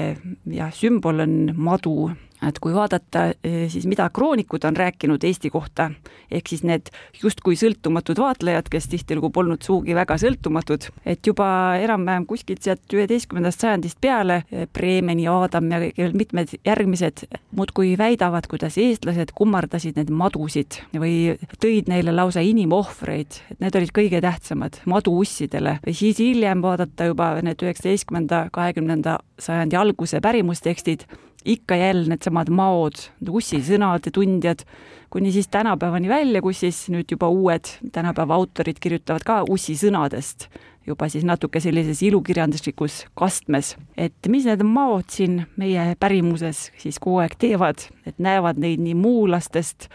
jah, 0.57 0.73
sümbol 0.75 1.25
on 1.25 1.35
madu 1.57 2.11
et 2.49 2.59
kui 2.63 2.75
vaadata 2.75 3.27
eh, 3.45 3.65
siis, 3.73 3.87
mida 3.91 4.09
kroonikud 4.15 4.65
on 4.69 4.77
rääkinud 4.77 5.25
Eesti 5.25 5.51
kohta, 5.51 5.91
ehk 6.31 6.51
siis 6.51 6.65
need 6.67 6.91
justkui 7.23 7.57
sõltumatud 7.59 8.19
vaatlejad, 8.21 8.69
kes 8.73 8.89
tihtilugu 8.93 9.31
polnud 9.35 9.65
sugugi 9.65 9.97
väga 9.97 10.17
sõltumatud, 10.21 10.89
et 11.07 11.27
juba 11.27 11.49
enam-vähem 11.83 12.27
kuskilt 12.29 12.65
sealt 12.65 12.97
üheteistkümnendast 12.97 13.65
sajandist 13.65 14.01
peale 14.01 14.43
Bremeni, 14.73 15.27
eh, 15.27 15.33
Adam 15.35 15.71
ja 15.73 15.81
veel 15.85 16.17
mitmed 16.17 16.57
järgmised 16.65 17.25
muudkui 17.55 17.95
väidavad, 17.99 18.49
kuidas 18.51 18.79
eestlased 18.81 19.35
kummardasid 19.37 19.99
need 20.01 20.13
madusid 20.15 20.81
või 20.93 21.37
tõid 21.63 21.91
neile 21.91 22.15
lausa 22.15 22.43
inimohvreid, 22.45 23.41
et 23.51 23.61
need 23.63 23.77
olid 23.79 23.93
kõige 23.95 24.21
tähtsamad 24.25 24.81
maduussidele. 24.91 25.79
Või 25.87 25.97
siis 25.97 26.21
hiljem 26.23 26.63
vaadata 26.65 27.11
juba 27.11 27.35
need 27.45 27.63
üheksateistkümnenda, 27.63 28.49
kahekümnenda 28.55 29.19
sajandi 29.43 29.79
alguse 29.79 30.21
pärimustekstid, 30.25 31.07
ikka 31.45 31.77
jälle 31.77 32.09
needsamad 32.09 32.51
maod, 32.51 33.01
ussisõnade 33.29 34.13
tundjad, 34.15 34.65
kuni 35.11 35.33
siis 35.33 35.49
tänapäevani 35.49 36.09
välja, 36.09 36.43
kus 36.43 36.65
siis 36.65 36.87
nüüd 36.93 37.11
juba 37.11 37.29
uued 37.29 37.69
tänapäeva 37.93 38.35
autorid 38.35 38.81
kirjutavad 38.81 39.27
ka 39.27 39.43
ussisõnadest, 39.51 40.49
juba 40.87 41.09
siis 41.09 41.25
natuke 41.25 41.61
sellises 41.61 42.03
ilukirjanduslikus 42.03 43.05
kastmes. 43.15 43.77
et 43.97 44.29
mis 44.29 44.45
need 44.45 44.63
maod 44.63 45.09
siin 45.09 45.45
meie 45.57 45.95
pärimuses 46.01 46.71
siis 46.79 46.99
kogu 46.99 47.23
aeg 47.25 47.37
teevad, 47.39 47.87
et 48.07 48.19
näevad 48.19 48.59
neid 48.61 48.81
nii 48.81 48.95
muulastest, 48.95 49.89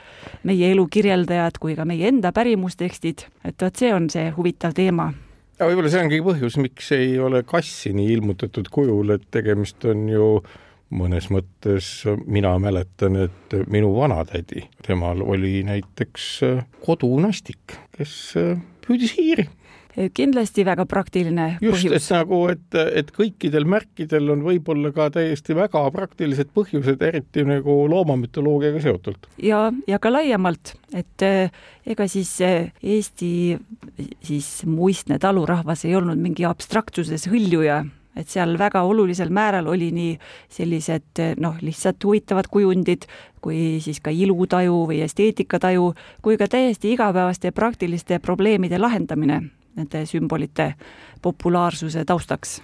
meie 0.44 0.72
elu 0.72 0.88
kirjeldajad 0.88 1.58
kui 1.60 1.76
ka 1.76 1.86
meie 1.86 2.08
enda 2.08 2.32
pärimustekstid, 2.32 3.26
et 3.44 3.62
vot 3.62 3.76
see 3.76 3.94
on 3.94 4.10
see 4.10 4.30
huvitav 4.38 4.74
teema. 4.78 5.12
Ja 5.60 5.68
võib-olla 5.68 5.90
see 5.92 6.02
ongi 6.06 6.22
põhjus, 6.24 6.56
miks 6.62 6.92
ei 6.96 7.20
ole 7.20 7.44
kassi 7.44 7.92
nii 7.94 8.14
ilmutatud 8.14 8.70
kujul, 8.72 9.18
et 9.18 9.26
tegemist 9.32 9.84
on 9.86 10.08
ju 10.08 10.28
mõnes 10.90 11.30
mõttes 11.34 11.92
mina 12.26 12.56
mäletan, 12.62 13.16
et 13.28 13.56
minu 13.70 13.92
vanatädi, 13.98 14.66
temal 14.86 15.22
oli 15.22 15.62
näiteks 15.68 16.30
kodunastik, 16.86 17.78
kes 17.98 18.16
püüdis 18.86 19.16
hiiri 19.18 19.50
kindlasti 20.16 20.64
väga 20.68 20.86
praktiline 20.90 21.46
just, 21.60 21.82
põhjus. 21.84 21.94
just, 21.94 22.12
et 22.12 22.16
nagu, 22.16 22.40
et, 22.54 22.78
et 23.02 23.12
kõikidel 23.16 23.66
märkidel 23.70 24.32
on 24.34 24.44
võib-olla 24.46 24.92
ka 24.96 25.10
täiesti 25.18 25.56
väga 25.58 25.82
praktilised 25.96 26.54
põhjused, 26.56 27.02
eriti 27.04 27.44
nagu 27.48 27.82
loomamütoloogiaga 27.92 28.84
seotult. 28.84 29.30
ja, 29.44 29.68
ja 29.90 30.00
ka 30.00 30.14
laiemalt, 30.14 30.76
et 30.94 31.26
eh, 31.26 31.52
ega 31.90 32.08
siis 32.08 32.32
Eesti 32.40 33.32
siis 34.24 34.50
muistne 34.70 35.20
talurahvas 35.20 35.84
ei 35.88 35.96
olnud 35.98 36.20
mingi 36.22 36.46
abstraktsuses 36.48 37.28
hõljuja, 37.32 37.84
et 38.18 38.28
seal 38.28 38.58
väga 38.60 38.82
olulisel 38.88 39.30
määral 39.34 39.68
oli 39.68 39.92
nii 39.96 40.16
sellised 40.50 41.22
noh, 41.40 41.60
lihtsalt 41.62 42.04
huvitavad 42.04 42.50
kujundid, 42.52 43.06
kui 43.42 43.78
siis 43.84 44.02
ka 44.04 44.12
ilutaju 44.12 44.82
või 44.90 45.04
esteetikataju, 45.06 45.94
kui 46.22 46.38
ka 46.38 46.50
täiesti 46.50 46.94
igapäevaste 46.96 47.52
praktiliste 47.56 48.20
probleemide 48.20 48.80
lahendamine 48.82 49.42
nende 49.80 50.04
sümbolite 50.10 50.74
populaarsuse 51.22 52.06
taustaks. 52.06 52.60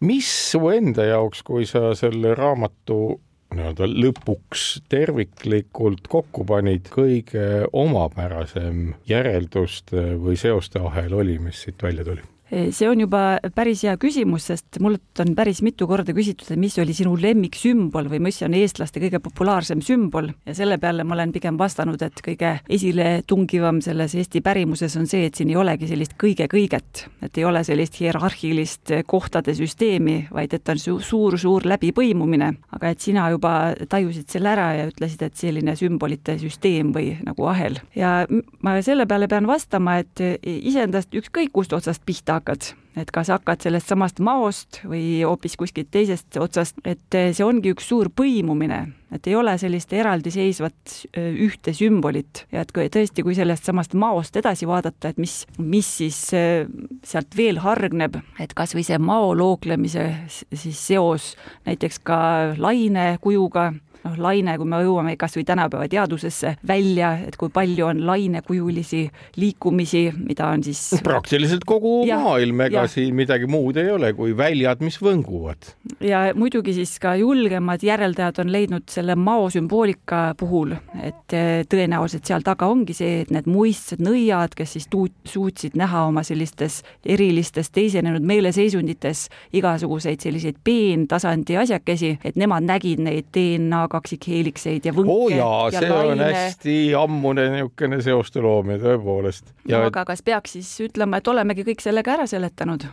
mis 0.00 0.28
su 0.50 0.68
enda 0.68 1.04
jaoks, 1.04 1.42
kui 1.42 1.66
sa 1.66 1.94
selle 1.98 2.34
raamatu 2.38 3.20
nii-öelda 3.52 3.88
lõpuks 3.90 4.82
terviklikult 4.88 6.08
kokku 6.08 6.44
panid, 6.48 6.88
kõige 6.92 7.66
omapärasem 7.72 8.94
järelduste 9.08 10.12
või 10.20 10.38
seoste 10.40 10.80
ahel 10.80 11.14
oli, 11.20 11.38
mis 11.38 11.64
siit 11.66 11.82
välja 11.82 12.04
tuli? 12.04 12.24
See 12.52 12.88
on 12.88 13.00
juba 13.00 13.22
päris 13.54 13.82
hea 13.86 13.94
küsimus, 14.00 14.50
sest 14.50 14.76
mult 14.84 15.20
on 15.22 15.32
päris 15.36 15.62
mitu 15.64 15.86
korda 15.88 16.12
küsitud, 16.12 16.50
et 16.52 16.60
mis 16.60 16.74
oli 16.82 16.92
sinu 16.96 17.14
lemmiksümbol 17.16 18.10
või 18.12 18.20
mis 18.26 18.42
on 18.44 18.56
eestlaste 18.58 19.00
kõige 19.00 19.22
populaarsem 19.24 19.80
sümbol. 19.84 20.28
Ja 20.46 20.56
selle 20.56 20.76
peale 20.82 21.06
ma 21.08 21.16
olen 21.16 21.32
pigem 21.32 21.56
vastanud, 21.60 22.02
et 22.04 22.20
kõige 22.24 22.54
esiletungivam 22.68 23.80
selles 23.84 24.16
Eesti 24.18 24.42
pärimuses 24.44 24.96
on 25.00 25.08
see, 25.08 25.24
et 25.28 25.38
siin 25.38 25.52
ei 25.52 25.56
olegi 25.56 25.88
sellist 25.88 26.16
kõige-kõiget, 26.20 27.06
et 27.24 27.40
ei 27.40 27.46
ole 27.48 27.64
sellist 27.64 27.96
hierarhilist 28.02 28.92
kohtade 29.08 29.56
süsteemi, 29.56 30.18
vaid 30.32 30.52
et 30.52 30.68
on 30.68 30.82
suur-suur 30.82 31.66
läbipõimumine, 31.72 32.52
aga 32.76 32.92
et 32.92 33.00
sina 33.00 33.30
juba 33.32 33.72
tajusid 33.88 34.28
selle 34.32 34.52
ära 34.52 34.68
ja 34.76 34.90
ütlesid, 34.90 35.24
et 35.24 35.40
selline 35.40 35.76
sümbolite 35.78 36.36
süsteem 36.42 36.92
või 36.92 37.14
nagu 37.24 37.48
ahel. 37.48 37.80
Ja 37.96 38.26
ma 38.60 38.76
selle 38.84 39.08
peale 39.08 39.30
pean 39.32 39.48
vastama, 39.48 39.98
et 40.02 40.20
iseendast 40.42 41.14
ükskõik 41.16 41.54
kust 41.56 41.72
otsast 41.72 42.04
pihta 42.04 42.41
hakkad, 42.42 42.72
et 42.98 43.10
kas 43.14 43.30
hakkad 43.32 43.62
sellest 43.62 43.88
samast 43.88 44.18
maost 44.20 44.82
või 44.84 45.22
hoopis 45.22 45.54
kuskilt 45.56 45.88
teisest 45.94 46.36
otsast, 46.42 46.80
et 46.84 47.06
see 47.08 47.44
ongi 47.46 47.72
üks 47.72 47.86
suur 47.88 48.10
põimumine, 48.12 48.80
et 49.14 49.28
ei 49.30 49.36
ole 49.38 49.54
sellist 49.60 49.92
eraldiseisvat 49.96 50.96
ühte 51.16 51.72
sümbolit. 51.76 52.44
Ja 52.52 52.66
et 52.66 52.74
kui 52.74 52.90
tõesti, 52.92 53.24
kui 53.24 53.36
sellest 53.38 53.68
samast 53.68 53.94
maost 53.94 54.36
edasi 54.36 54.68
vaadata, 54.68 55.12
et 55.12 55.22
mis, 55.22 55.42
mis 55.58 55.88
siis 56.02 56.18
sealt 56.28 57.38
veel 57.38 57.62
hargneb, 57.62 58.18
et 58.42 58.52
kas 58.58 58.74
või 58.76 58.84
see 58.88 58.98
mao 58.98 59.32
looklemise 59.38 60.08
siis 60.28 60.76
seos 60.76 61.32
näiteks 61.68 62.02
ka 62.04 62.18
lainekujuga 62.58 63.70
noh, 64.04 64.16
laine, 64.18 64.56
kui 64.58 64.68
me 64.68 64.80
jõuame 64.82 65.14
kas 65.20 65.36
või 65.38 65.44
tänapäeva 65.48 65.88
teadusesse 65.90 66.56
välja, 66.68 67.12
et 67.26 67.36
kui 67.40 67.52
palju 67.52 67.86
on 67.88 68.02
lainekujulisi 68.06 69.02
liikumisi, 69.40 70.04
mida 70.16 70.48
on 70.52 70.64
siis 70.66 70.82
praktiliselt 71.04 71.66
kogu 71.68 72.02
ja, 72.08 72.18
maailm, 72.22 72.64
ega 72.66 72.86
siin 72.90 73.16
midagi 73.18 73.48
muud 73.50 73.78
ei 73.80 73.90
ole 73.92 74.12
kui 74.18 74.36
väljad, 74.36 74.82
mis 74.84 74.98
võnguvad. 75.02 75.72
ja 76.04 76.24
muidugi 76.38 76.74
siis 76.76 76.96
ka 77.02 77.14
julgemad 77.20 77.82
järeldajad 77.84 78.42
on 78.42 78.52
leidnud 78.52 78.88
selle 78.92 79.16
mao 79.16 79.48
sümboolika 79.52 80.22
puhul, 80.38 80.74
et 81.02 81.36
eh, 81.36 81.62
tõenäoliselt 81.70 82.28
seal 82.28 82.44
taga 82.46 82.68
ongi 82.70 82.96
see, 82.96 83.22
et 83.22 83.32
need 83.34 83.48
muistsed 83.50 84.02
nõiad, 84.02 84.56
kes 84.58 84.76
siis 84.78 84.88
tuut-, 84.92 85.14
suutsid 85.28 85.76
näha 85.78 86.06
oma 86.08 86.24
sellistes 86.26 86.80
erilistes 87.06 87.70
teisenenud 87.74 88.24
meeleseisundites 88.26 89.26
igasuguseid 89.58 90.22
selliseid 90.22 90.58
peentasandi 90.64 91.56
asjakesi, 91.60 92.16
et 92.24 92.38
nemad 92.40 92.66
nägid 92.66 93.02
neid 93.02 93.30
DNA 93.34 93.86
kaksikheelikseid 93.92 94.88
ja 94.88 94.94
võnke 94.96 95.12
oh 95.14 95.30
jaa, 95.32 95.70
see 95.74 95.88
laine. 95.90 96.12
on 96.14 96.24
hästi 96.26 96.76
ammune 96.98 97.46
niisugune 97.56 98.00
seoste 98.04 98.42
loomine 98.44 98.80
tõepoolest. 98.82 99.54
no 99.70 99.86
aga 99.88 100.06
kas 100.12 100.24
peaks 100.26 100.58
siis 100.58 100.74
ütlema, 100.88 101.20
et 101.20 101.32
olemegi 101.32 101.66
kõik 101.72 101.84
sellega 101.84 102.18
ära 102.18 102.28
seletanud? 102.30 102.88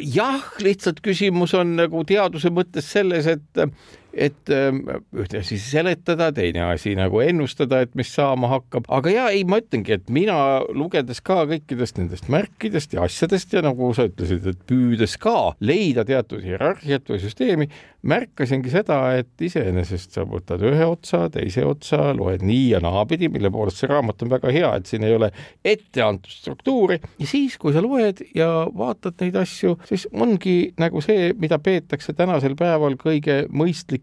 Jah, 0.00 0.44
lihtsalt 0.64 1.02
küsimus 1.04 1.52
on 1.58 1.74
nagu 1.76 2.00
teaduse 2.08 2.48
mõttes 2.54 2.86
selles, 2.94 3.26
et 3.28 3.64
et 4.16 4.50
ähm, 4.52 4.82
ühte 5.16 5.40
asi 5.40 5.58
seletada, 5.60 6.30
teine 6.34 6.64
asi 6.68 6.94
nagu 6.98 7.20
ennustada, 7.24 7.82
et 7.84 7.94
mis 7.98 8.10
saama 8.14 8.50
hakkab, 8.52 8.86
aga 8.92 9.12
ja 9.12 9.26
ei, 9.34 9.44
ma 9.48 9.60
ütlengi, 9.62 9.98
et 9.98 10.12
mina 10.12 10.36
lugedes 10.74 11.20
ka 11.24 11.42
kõikidest 11.50 11.98
nendest 12.00 12.30
märkidest 12.32 12.94
ja 12.96 13.04
asjadest 13.08 13.54
ja 13.54 13.64
nagu 13.64 13.90
sa 13.96 14.08
ütlesid, 14.08 14.46
et 14.50 14.62
püüdes 14.68 15.16
ka 15.20 15.54
leida 15.64 16.06
teatud 16.08 16.44
hierarhiat 16.44 17.10
või 17.10 17.20
süsteemi, 17.22 17.68
märkasingi 18.04 18.70
seda, 18.72 18.98
et 19.18 19.44
iseenesest 19.44 20.18
sa 20.18 20.26
võtad 20.28 20.62
ühe 20.64 20.86
otsa, 20.86 21.24
teise 21.32 21.64
otsa, 21.66 22.12
loed 22.16 22.44
nii 22.44 22.74
ja 22.74 22.80
naapidi, 22.84 23.30
mille 23.32 23.50
poolest 23.52 23.80
see 23.80 23.88
raamat 23.90 24.24
on 24.24 24.32
väga 24.34 24.52
hea, 24.52 24.72
et 24.76 24.90
siin 24.90 25.06
ei 25.06 25.16
ole 25.16 25.30
etteantud 25.64 26.32
struktuuri. 26.32 27.00
Ja 27.20 27.28
siis, 27.28 27.56
kui 27.60 27.72
sa 27.74 27.82
loed 27.84 28.20
ja 28.36 28.50
vaatad 28.76 29.16
neid 29.24 29.38
asju, 29.40 29.78
siis 29.88 30.06
ongi 30.12 30.74
nagu 30.80 31.00
see, 31.04 31.32
mida 31.40 31.58
peetakse 31.62 32.12
tänasel 32.16 32.56
päeval 32.58 32.98
kõige 33.00 33.44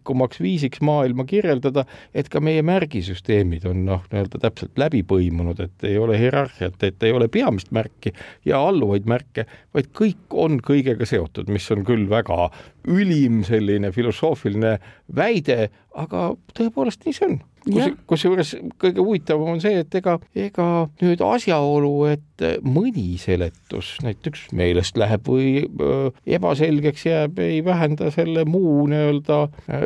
mõistlikumaks 0.02 0.42
viisiks 0.42 0.82
maailma 0.82 1.26
kirjeldada, 1.26 1.86
et 2.14 2.30
ka 2.30 2.40
meie 2.42 2.62
märgisüsteemid 2.62 3.66
on 3.66 3.86
noh, 3.86 4.04
nii-öelda 4.12 4.40
täpselt 4.42 4.78
läbi 4.78 5.04
põimunud, 5.04 5.60
et 5.60 5.84
ei 5.84 5.98
ole 5.98 6.18
hierarhiat, 6.18 6.82
et 6.84 7.04
ei 7.04 7.12
ole 7.12 7.28
peamist 7.28 7.72
märki 7.72 8.14
ja 8.46 8.60
alluvaid 8.60 9.06
märke, 9.06 9.46
vaid 9.74 9.92
kõik 9.94 10.34
on 10.34 10.60
kõigega 10.60 11.06
seotud, 11.06 11.50
mis 11.50 11.70
on 11.72 11.86
küll 11.86 12.10
väga 12.10 12.50
ülim 12.88 13.44
selline 13.44 13.92
filosoofiline 13.92 14.80
väide, 15.16 15.70
aga 15.94 16.34
tõepoolest 16.54 17.06
nii 17.06 17.14
see 17.14 17.28
on 17.28 17.40
kus, 17.66 17.96
kusjuures 18.10 18.56
kõige 18.82 19.04
huvitavam 19.04 19.56
on 19.56 19.64
see, 19.64 19.82
et 19.84 19.96
ega, 20.02 20.18
ega 20.36 20.68
nüüd 21.02 21.24
asjaolu, 21.26 21.94
et 22.12 22.46
mõni 22.66 23.18
seletus 23.22 23.96
näiteks 24.02 24.48
meelest 24.58 24.98
läheb 24.98 25.28
või 25.30 25.66
ebaselgeks 26.26 27.06
jääb, 27.06 27.42
ei 27.44 27.62
vähenda 27.66 28.10
selle 28.14 28.46
muu 28.50 28.86
nii-öelda 28.92 29.42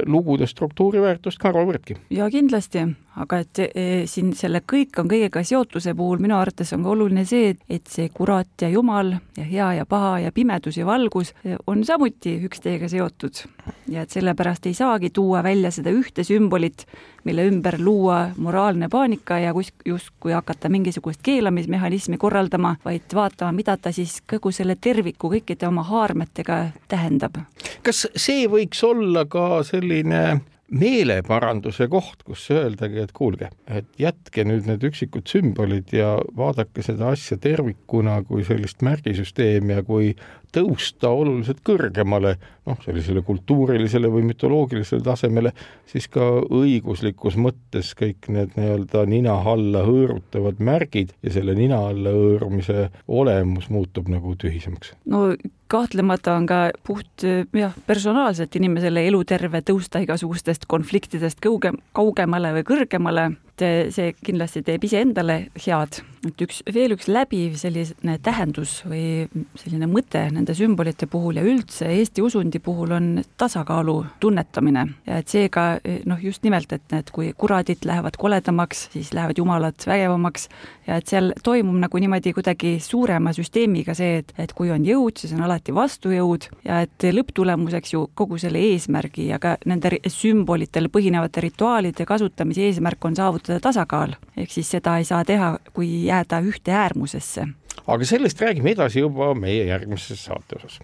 lugude 0.07 0.47
struktuuri 0.47 1.01
väärtust 1.03 1.41
karvavõrdki. 1.41 1.97
ja 2.15 2.29
kindlasti, 2.31 2.85
aga 3.21 3.39
et 3.43 3.61
e, 3.65 3.85
siin 4.09 4.33
selle 4.37 4.61
kõik 4.67 4.99
on 5.01 5.09
kõigega 5.11 5.43
seotuse 5.45 5.95
puhul 5.97 6.21
minu 6.23 6.37
arvates 6.37 6.73
on 6.75 6.83
ka 6.85 6.93
oluline 6.93 7.25
see, 7.27 7.53
et, 7.53 7.63
et 7.69 7.91
see 7.91 8.09
kurat 8.13 8.61
ja 8.61 8.69
jumal 8.71 9.15
ja 9.37 9.43
hea 9.43 9.71
ja 9.81 9.85
paha 9.89 10.19
ja 10.25 10.31
pimedus 10.35 10.79
ja 10.79 10.87
valgus 10.87 11.33
e, 11.43 11.57
on 11.67 11.83
samuti 11.87 12.37
üksteisega 12.47 12.89
seotud. 12.91 13.43
ja 13.91 14.05
et 14.05 14.15
sellepärast 14.15 14.65
ei 14.65 14.73
saagi 14.77 15.09
tuua 15.09 15.43
välja 15.43 15.71
seda 15.71 15.91
ühte 15.91 16.23
sümbolit, 16.23 16.85
mille 17.25 17.47
ümber 17.49 17.64
luua 17.77 18.29
moraalne 18.37 18.89
paanika 18.89 19.39
ja 19.39 19.53
kus 19.53 19.73
justkui 19.85 20.31
hakata 20.31 20.69
mingisugust 20.69 21.19
keelamismehhanismi 21.23 22.17
korraldama, 22.17 22.75
vaid 22.85 23.13
vaatama, 23.13 23.51
mida 23.51 23.77
ta 23.77 23.91
siis 23.91 24.21
kogu 24.29 24.51
selle 24.51 24.77
terviku 24.81 25.29
kõikide 25.33 25.67
oma 25.67 25.83
haarmetega 25.83 26.65
tähendab. 26.87 27.41
kas 27.83 28.07
see 28.15 28.47
võiks 28.51 28.83
olla 28.85 29.25
ka 29.25 29.63
selline 29.63 30.41
meeleparanduse 30.71 31.87
koht, 31.87 32.23
kus 32.25 32.47
öeldagi, 32.51 33.03
et 33.05 33.11
kuulge, 33.13 33.49
et 33.69 33.87
jätke 34.01 34.45
nüüd 34.47 34.65
need 34.69 34.83
üksikud 34.87 35.27
sümbolid 35.29 35.93
ja 35.93 36.15
vaadake 36.37 36.83
seda 36.85 37.11
asja 37.13 37.37
tervikuna 37.41 38.21
kui 38.25 38.45
sellist 38.47 38.81
märgisüsteemi 38.85 39.77
ja 39.77 39.83
kui 39.85 40.15
tõusta 40.55 41.11
oluliselt 41.11 41.61
kõrgemale, 41.65 42.35
noh, 42.65 42.79
sellisele 42.85 43.21
kultuurilisele 43.25 44.09
või 44.11 44.25
mütoloogilisele 44.29 45.03
tasemele, 45.05 45.51
siis 45.89 46.07
ka 46.11 46.23
õiguslikus 46.43 47.37
mõttes 47.41 47.91
kõik 47.97 48.29
need 48.33 48.55
nii-öelda 48.57 49.05
nina 49.11 49.35
alla 49.53 49.83
hõõrutavad 49.87 50.61
märgid 50.63 51.13
ja 51.25 51.35
selle 51.35 51.55
nina 51.57 51.81
alla 51.89 52.13
hõõrumise 52.15 52.89
olemus 53.07 53.69
muutub 53.73 54.09
nagu 54.11 54.35
tühisemaks. 54.39 54.95
no 55.05 55.27
kahtlemata 55.71 56.35
on 56.39 56.45
ka 56.49 56.59
puht 56.85 57.25
jah, 57.53 57.73
personaalselt 57.87 58.55
inimesele 58.55 59.07
eluterve 59.09 59.61
tõusta 59.65 60.01
igasugustest 60.03 60.69
konfliktidest 60.71 61.41
kõuge, 61.43 61.73
kaugemale 61.93 62.53
või 62.59 62.67
kõrgemale 62.67 63.31
et 63.55 63.93
see 63.95 64.11
kindlasti 64.25 64.63
teeb 64.65 64.83
iseendale 64.83 65.47
head. 65.55 66.01
et 66.25 66.41
üks, 66.41 66.63
veel 66.73 66.95
üks 66.95 67.05
läbiv 67.05 67.53
selline 67.59 68.15
tähendus 68.25 68.79
või 68.89 69.27
selline 69.61 69.85
mõte 69.85 70.23
nende 70.33 70.55
sümbolite 70.57 71.05
puhul 71.05 71.37
ja 71.37 71.43
üldse 71.45 71.85
Eesti 71.85 72.23
usundi 72.25 72.57
puhul 72.59 72.95
on 72.97 73.09
tasakaalu 73.37 73.93
tunnetamine 74.19 74.87
ja 75.05 75.19
et 75.21 75.29
seega 75.29 75.77
noh, 76.09 76.17
just 76.21 76.41
nimelt, 76.43 76.73
et 76.73 76.81
need, 76.91 77.11
kui 77.13 77.29
kuradid 77.37 77.85
lähevad 77.85 78.17
koledamaks, 78.17 78.87
siis 78.95 79.13
lähevad 79.13 79.37
jumalad 79.37 79.85
vägevamaks 79.85 80.49
ja 80.87 80.97
et 80.97 81.13
seal 81.13 81.31
toimub 81.45 81.77
nagu 81.83 82.01
niimoodi 82.01 82.33
kuidagi 82.33 82.79
suurema 82.81 83.35
süsteemiga 83.37 83.93
see, 83.93 84.23
et, 84.23 84.33
et 84.41 84.55
kui 84.57 84.73
on 84.73 84.81
jõud, 84.85 85.21
siis 85.21 85.35
on 85.37 85.45
alati 85.45 85.75
vastujõud 85.77 86.49
ja 86.65 86.81
et 86.87 87.05
lõpptulemuseks 87.05 87.93
ju 87.93 88.07
kogu 88.17 88.41
selle 88.41 88.65
eesmärgi 88.71 89.29
ja 89.29 89.37
ka 89.39 89.55
nende 89.69 89.93
sümbolitel 90.09 90.89
põhinevate 90.89 91.45
rituaalide 91.45 92.09
kasutamise 92.09 92.65
eesmärk 92.65 93.05
on 93.05 93.21
saavutada 93.21 93.44
saavutada 93.45 93.59
tasakaal, 93.61 94.15
ehk 94.37 94.51
siis 94.51 94.69
seda 94.71 94.97
ei 94.97 95.05
saa 95.05 95.23
teha, 95.25 95.57
kui 95.73 96.05
jääda 96.07 96.41
ühte 96.41 96.71
äärmusesse. 96.71 97.47
aga 97.87 98.05
sellest 98.05 98.41
räägime 98.41 98.71
edasi 98.71 98.99
juba 98.99 99.33
meie 99.35 99.65
järgmises 99.65 100.25
saate 100.25 100.55
osas. 100.57 100.79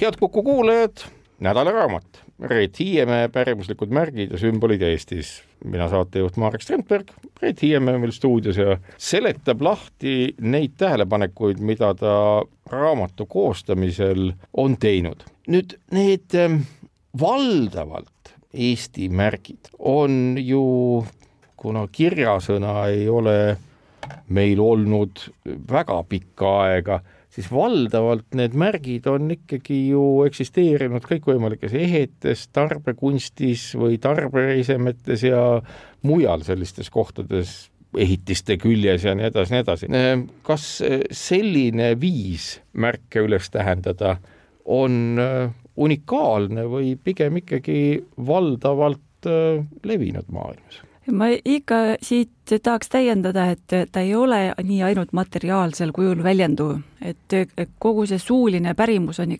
head 0.00 0.16
Kuku 0.18 0.42
kuulajad, 0.42 1.04
nädalaraamat 1.40 2.22
Reet 2.42 2.78
Hiiemäe 2.78 3.28
pärimuslikud 3.28 3.88
märgid 3.88 4.32
ja 4.32 4.38
sümbolid 4.38 4.82
Eestis. 4.82 5.42
mina 5.64 5.88
saatejuht 5.88 6.36
Marek 6.36 6.62
Strandberg, 6.62 7.10
Reet 7.42 7.62
Hiiemäe 7.62 7.94
on 7.94 8.00
meil 8.00 8.12
stuudios 8.12 8.56
ja 8.56 8.78
seletab 8.98 9.62
lahti 9.62 10.34
neid 10.40 10.76
tähelepanekuid, 10.76 11.58
mida 11.58 11.94
ta 11.94 12.42
raamatu 12.70 13.26
koostamisel 13.26 14.32
on 14.52 14.76
teinud. 14.76 15.24
nüüd 15.48 15.78
need 15.90 16.34
ähm, 16.34 16.62
valdavalt 17.20 18.34
Eesti 18.52 19.08
märgid 19.08 19.70
on 19.78 20.36
ju 20.38 21.06
kuna 21.62 21.86
kirjasõna 21.92 22.86
ei 22.90 23.06
ole 23.10 23.56
meil 24.34 24.60
olnud 24.62 25.20
väga 25.70 26.00
pikka 26.10 26.52
aega, 26.64 26.98
siis 27.32 27.48
valdavalt 27.52 28.34
need 28.38 28.56
märgid 28.58 29.06
on 29.10 29.30
ikkagi 29.34 29.78
ju 29.92 30.02
eksisteerinud 30.26 31.06
kõikvõimalikes 31.06 31.76
ehetes, 31.78 32.48
tarbekunstis 32.54 33.72
või 33.78 34.00
tarbeesemetes 34.02 35.26
ja 35.28 35.44
mujal 36.08 36.42
sellistes 36.46 36.90
kohtades, 36.92 37.70
ehitiste 37.92 38.56
küljes 38.60 39.06
ja 39.06 39.14
nii 39.14 39.28
edasi, 39.28 39.54
nii 39.54 39.64
edasi. 39.64 39.88
kas 40.42 40.68
selline 41.14 41.92
viis 42.00 42.56
märke 42.72 43.22
üles 43.22 43.50
tähendada 43.52 44.16
on 44.64 45.20
unikaalne 45.76 46.64
või 46.68 46.94
pigem 46.96 47.38
ikkagi 47.42 47.82
valdavalt 48.16 49.28
levinud 49.84 50.32
maailmas? 50.32 50.80
Ma 51.10 51.32
ikka 51.32 51.98
siit 52.02 52.30
tahaks 52.62 52.90
täiendada, 52.92 53.46
et 53.54 53.74
ta 53.92 54.02
ei 54.02 54.14
ole 54.14 54.52
nii 54.62 54.82
ainult 54.86 55.12
materiaalsel 55.16 55.92
kujul 55.94 56.22
väljenduv, 56.22 56.76
et 57.02 57.34
kogu 57.82 58.04
see 58.06 58.20
suuline 58.20 58.74
pärimus 58.78 59.22
on 59.22 59.34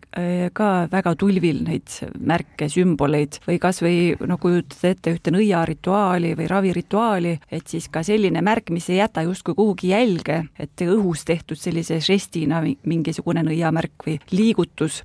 ka 0.55 0.71
väga 0.91 1.15
tulvil 1.19 1.63
neid 1.67 1.93
märke, 2.19 2.71
sümboleid 2.73 3.41
või 3.47 3.59
kas 3.63 3.83
või 3.85 4.15
no 4.27 4.39
kujutada 4.43 4.95
ette 4.95 5.15
ühte 5.15 5.35
nõiarituaali 5.35 6.35
või 6.39 6.49
ravirituaali, 6.51 7.37
et 7.51 7.69
siis 7.69 7.91
ka 7.93 8.05
selline 8.07 8.43
märk, 8.43 8.73
mis 8.75 8.89
ei 8.91 9.03
jäta 9.03 9.27
justkui 9.27 9.59
kuhugi 9.59 9.93
jälge, 9.93 10.45
et 10.59 10.87
õhus 10.87 11.27
tehtud 11.29 11.61
sellise 11.61 12.01
žestina 12.03 12.63
mingisugune 12.63 13.45
nõiamärk 13.47 14.07
või 14.07 14.19
liigutus 14.33 15.03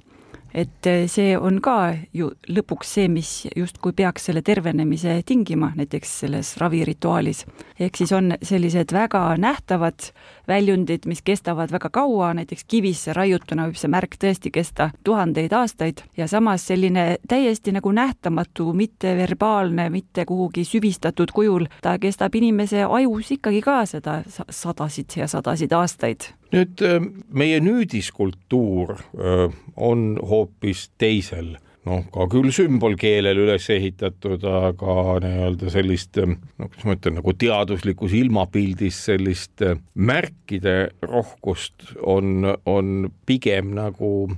et 0.54 0.88
eh, 0.90 1.06
see 1.12 1.36
on 1.38 1.60
ka 1.62 1.94
ju 2.14 2.32
lõpuks 2.50 2.94
see, 2.98 3.08
mis 3.12 3.32
justkui 3.56 3.96
peaks 3.98 4.30
selle 4.30 4.42
tervenemise 4.46 5.20
tingima, 5.26 5.72
näiteks 5.76 6.20
selles 6.24 6.56
ravirituaalis. 6.62 7.46
ehk 7.80 7.98
siis 7.98 8.12
on 8.12 8.34
sellised 8.42 8.94
väga 8.94 9.38
nähtavad 9.38 10.12
väljundid, 10.48 11.06
mis 11.06 11.22
kestavad 11.22 11.72
väga 11.72 11.90
kaua, 11.94 12.34
näiteks 12.38 12.66
kivisse 12.68 13.14
raiutuna 13.14 13.68
võib 13.68 13.80
see 13.80 13.92
märk 13.92 14.18
tõesti 14.22 14.52
kesta 14.54 14.90
tuhandeid 15.04 15.54
aastaid. 15.54 16.04
Ja 16.18 16.28
samas 16.28 16.68
selline 16.68 17.18
täiesti 17.28 17.74
nagu 17.76 17.92
nähtamatu, 17.92 18.72
mitte 18.74 19.16
verbaalne, 19.18 19.90
mitte 19.90 20.26
kuhugi 20.26 20.66
süvistatud 20.68 21.32
kujul, 21.36 21.68
ta 21.82 21.98
kestab 22.00 22.36
inimese 22.36 22.84
ajus 22.84 23.32
ikkagi 23.38 23.62
ka 23.62 23.84
seda 23.86 24.22
sadasid 24.28 25.20
ja 25.20 25.28
sadasid 25.28 25.74
aastaid. 25.76 26.32
Nüüd 26.52 26.82
äh, 26.86 27.02
meie 27.30 27.60
nüüdiskultuur 27.60 28.96
äh, 28.96 29.48
on 29.76 30.14
hoopis 30.24 30.90
teisel 30.98 31.58
noh, 31.88 32.04
ka 32.14 32.28
küll 32.32 32.52
sümbolkeelel 32.54 33.40
üles 33.48 33.70
ehitatud, 33.74 34.44
aga 34.44 35.18
nii-öelda 35.24 35.72
sellist, 35.74 36.20
no 36.20 36.68
kuidas 36.68 36.88
ma 36.88 36.98
ütlen, 36.98 37.18
nagu 37.22 37.36
teaduslikus 37.40 38.16
ilmapildis 38.18 39.00
sellist 39.10 39.64
märkide 39.96 40.78
rohkust 41.06 41.94
on, 42.04 42.52
on 42.68 43.10
pigem 43.28 43.74
nagu 43.78 44.30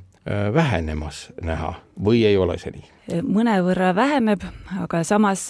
vähenemas 0.54 1.30
näha. 1.42 1.74
Või 2.06 2.24
ei 2.28 2.38
ole 2.38 2.58
see 2.62 2.74
nii? 2.76 2.88
mõnevõrra 3.26 3.90
väheneb, 3.98 4.44
aga 4.84 5.02
samas 5.08 5.48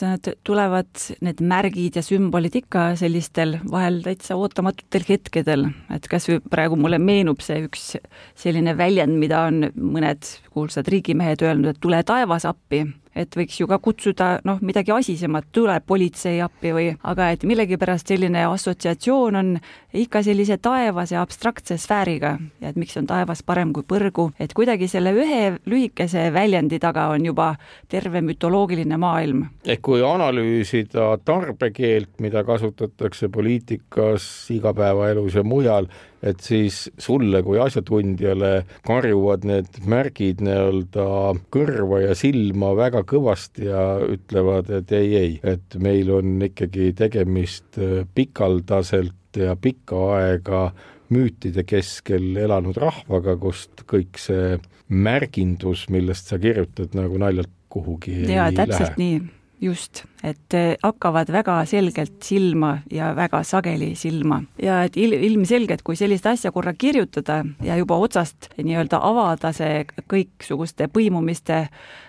tulevad 0.47 1.01
need 1.25 1.41
märgid 1.43 1.99
ja 1.99 2.03
sümbolid 2.05 2.55
ikka 2.61 2.93
sellistel 2.99 3.57
vahel 3.69 4.01
täitsa 4.05 4.37
ootamatutel 4.39 5.03
hetkedel, 5.09 5.67
et 5.93 6.07
kas 6.11 6.29
või 6.29 6.39
praegu 6.51 6.79
mulle 6.79 7.01
meenub 7.03 7.43
see 7.43 7.65
üks 7.67 7.91
selline 8.39 8.77
väljend, 8.79 9.19
mida 9.19 9.43
on 9.49 9.69
mõned 9.75 10.31
kuulsad 10.53 10.87
riigimehed 10.91 11.43
öelnud, 11.45 11.73
et 11.73 11.83
tule 11.83 12.01
taevas 12.03 12.47
appi. 12.49 12.85
Et 13.19 13.35
võiks 13.35 13.57
ju 13.57 13.65
ka 13.67 13.79
kutsuda 13.83 14.27
noh, 14.47 14.59
midagi 14.63 14.93
asisemat, 14.93 15.47
tuleb 15.51 15.83
politsei 15.89 16.37
appi 16.45 16.69
või, 16.71 16.91
aga 17.09 17.31
et 17.33 17.41
millegipärast 17.43 18.07
selline 18.07 18.45
assotsiatsioon 18.47 19.35
on 19.35 19.49
ikka 19.97 20.21
sellise 20.23 20.59
taevase 20.61 21.17
abstraktse 21.19 21.75
sfääriga. 21.81 22.35
Ja 22.61 22.69
et 22.69 22.77
miks 22.79 22.95
on 23.01 23.09
taevas 23.09 23.41
parem 23.43 23.73
kui 23.75 23.83
põrgu, 23.83 24.29
et 24.39 24.53
kuidagi 24.55 24.87
selle 24.87 25.11
ühe 25.17 25.41
lühikese 25.65 26.29
väljendi 26.39 26.79
taga 26.81 27.09
on 27.13 27.25
juba 27.29 27.53
terve 27.91 28.21
mütoloogiline 28.25 28.97
maailm. 28.97 29.45
ehk 29.65 29.81
kui 29.85 30.03
analüüsida 30.05 31.11
tarbekeelt, 31.25 32.15
mida 32.23 32.43
kasutatakse 32.47 33.29
poliitikas, 33.29 34.23
igapäevaelus 34.55 35.35
ja 35.35 35.43
mujal, 35.43 35.89
et 36.23 36.41
siis 36.43 36.89
sulle 36.99 37.41
kui 37.45 37.59
asjatundjale 37.63 38.65
karjuvad 38.87 39.45
need 39.47 39.79
märgid 39.89 40.43
nii-öelda 40.43 41.07
kõrva 41.53 42.01
ja 42.03 42.15
silma 42.17 42.73
väga 42.77 43.03
kõvasti 43.07 43.69
ja 43.69 43.83
ütlevad, 44.03 44.71
et 44.81 44.91
ei, 44.95 45.15
ei, 45.15 45.33
et 45.43 45.79
meil 45.79 46.11
on 46.19 46.37
ikkagi 46.49 46.91
tegemist 46.97 47.79
äh, 47.79 48.03
pikaldaselt 48.15 49.15
ja 49.37 49.55
pikka 49.59 49.99
aega 50.17 50.69
müütide 51.13 51.63
keskel 51.65 52.35
elanud 52.37 52.77
rahvaga, 52.77 53.35
kust 53.41 53.85
kõik 53.89 54.19
see 54.21 54.57
märgindus, 54.89 55.87
millest 55.93 56.31
sa 56.31 56.39
kirjutad, 56.41 56.95
nagu 56.97 57.17
naljalt 57.21 57.51
kuhugi 57.69 58.23
ja, 58.25 58.47
ei 58.49 58.55
lähe. 58.55 58.55
täpselt 58.57 58.97
nii 58.97 59.19
just, 59.61 60.03
et 60.23 60.55
äh, 60.55 60.75
hakkavad 60.83 61.29
väga 61.31 61.57
selgelt 61.67 62.23
silma 62.23 62.79
ja 62.91 63.11
väga 63.15 63.41
sageli 63.43 63.91
silma. 63.99 64.41
Ja 64.61 64.81
et 64.87 64.97
il-, 64.97 65.17
ilmselgelt, 65.27 65.83
kui 65.85 65.97
sellist 65.99 66.25
asja 66.29 66.51
korra 66.55 66.73
kirjutada 66.73 67.41
ja 67.65 67.77
juba 67.79 67.99
otsast 67.99 68.49
nii-öelda 68.57 69.01
avada 69.03 69.51
see 69.55 69.83
kõiksuguste 70.11 70.89
põimumiste 70.93 71.65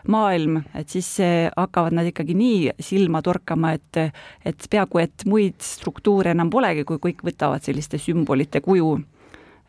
maailm, 0.09 0.63
et 0.75 0.89
siis 0.95 1.11
hakkavad 1.57 1.97
nad 1.97 2.09
ikkagi 2.09 2.37
nii 2.39 2.77
silma 2.81 3.23
torkama, 3.23 3.75
et 3.77 4.15
et 4.47 4.67
peaaegu 4.71 5.03
et 5.03 5.27
muid 5.27 5.59
struktuure 5.65 6.31
enam 6.33 6.51
polegi, 6.51 6.87
kui 6.87 7.03
kõik 7.03 7.25
võtavad 7.27 7.65
selliste 7.67 7.99
sümbolite 7.99 8.63
kuju 8.65 8.95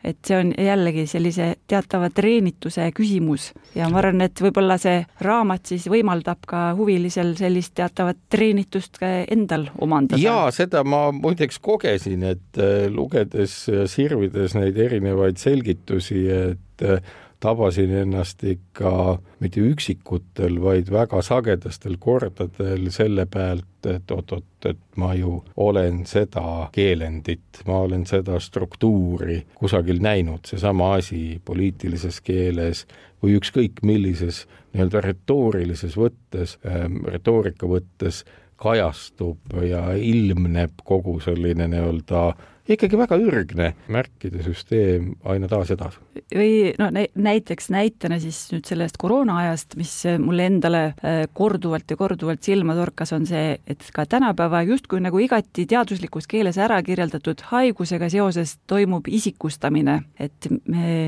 et 0.04 0.18
see 0.26 0.38
on 0.38 0.52
jällegi 0.58 1.06
sellise 1.10 1.48
teatava 1.70 2.10
treenituse 2.10 2.88
küsimus 2.96 3.50
ja 3.76 3.88
ma 3.92 4.00
arvan, 4.02 4.24
et 4.26 4.42
võib-olla 4.42 4.76
see 4.80 5.02
raamat 5.22 5.72
siis 5.72 5.86
võimaldab 5.90 6.42
ka 6.48 6.62
huvilisel 6.78 7.34
sellist 7.38 7.74
teatavat 7.78 8.18
treenitust 8.32 8.98
ka 9.02 9.10
endal 9.30 9.68
omandada. 9.78 10.20
jaa, 10.22 10.50
seda 10.54 10.84
ma 10.84 11.04
muideks 11.14 11.60
kogesin, 11.62 12.26
et 12.34 12.60
äh, 12.60 12.86
lugedes 12.92 13.66
ja 13.70 13.86
sirvides 13.90 14.56
neid 14.58 14.78
erinevaid 14.78 15.40
selgitusi, 15.40 16.24
et 16.32 16.86
äh, 16.86 17.12
tabasin 17.42 17.90
ennast 18.04 18.44
ikka 18.46 19.18
mitte 19.42 19.60
üksikutel, 19.66 20.60
vaid 20.62 20.90
väga 20.92 21.22
sagedastel 21.26 21.96
kordadel 22.00 22.88
selle 22.94 23.26
pealt, 23.26 23.66
et 23.90 24.10
oot-oot, 24.14 24.68
et 24.70 24.82
ma 24.96 25.10
ju 25.18 25.40
olen 25.56 26.04
seda 26.06 26.68
keelendit, 26.74 27.64
ma 27.66 27.80
olen 27.86 28.06
seda 28.06 28.38
struktuuri 28.40 29.40
kusagil 29.58 29.98
näinud, 30.02 30.46
seesama 30.46 30.94
asi 31.00 31.40
poliitilises 31.44 32.20
keeles 32.22 32.86
või 33.22 33.36
ükskõik 33.40 33.82
millises 33.86 34.44
nii-öelda 34.72 35.02
retoorilises 35.04 35.98
võttes 35.98 36.56
ähm,, 36.66 37.02
retoorika 37.10 37.66
võttes 37.66 38.22
kajastub 38.62 39.56
ja 39.66 39.88
ilmneb 39.98 40.84
kogu 40.86 41.18
selline 41.20 41.66
nii-öelda 41.72 42.22
ikkagi 42.68 42.98
väga 42.98 43.16
ürgne 43.18 43.72
märkide 43.92 44.42
süsteem 44.44 45.12
aina 45.28 45.48
taas 45.50 45.72
edasi. 45.74 45.98
või 46.34 46.72
no 46.78 46.88
näiteks 46.92 47.70
näitena 47.74 48.18
siis 48.22 48.38
nüüd 48.52 48.68
sellest 48.68 48.98
koroonaajast, 49.02 49.76
mis 49.80 49.94
mulle 50.22 50.46
endale 50.46 50.82
äh, 50.92 51.22
korduvalt 51.34 51.90
ja 51.90 51.98
korduvalt 51.98 52.42
silma 52.42 52.76
torkas, 52.78 53.12
on 53.12 53.26
see, 53.26 53.56
et 53.66 53.88
ka 53.94 54.06
tänapäeva 54.06 54.62
justkui 54.68 55.02
nagu 55.02 55.18
igati 55.18 55.66
teaduslikus 55.66 56.28
keeles 56.30 56.58
ära 56.58 56.78
kirjeldatud 56.86 57.42
haigusega 57.50 58.10
seoses 58.12 58.58
toimub 58.70 59.08
isikustamine, 59.08 60.02
et 60.18 60.50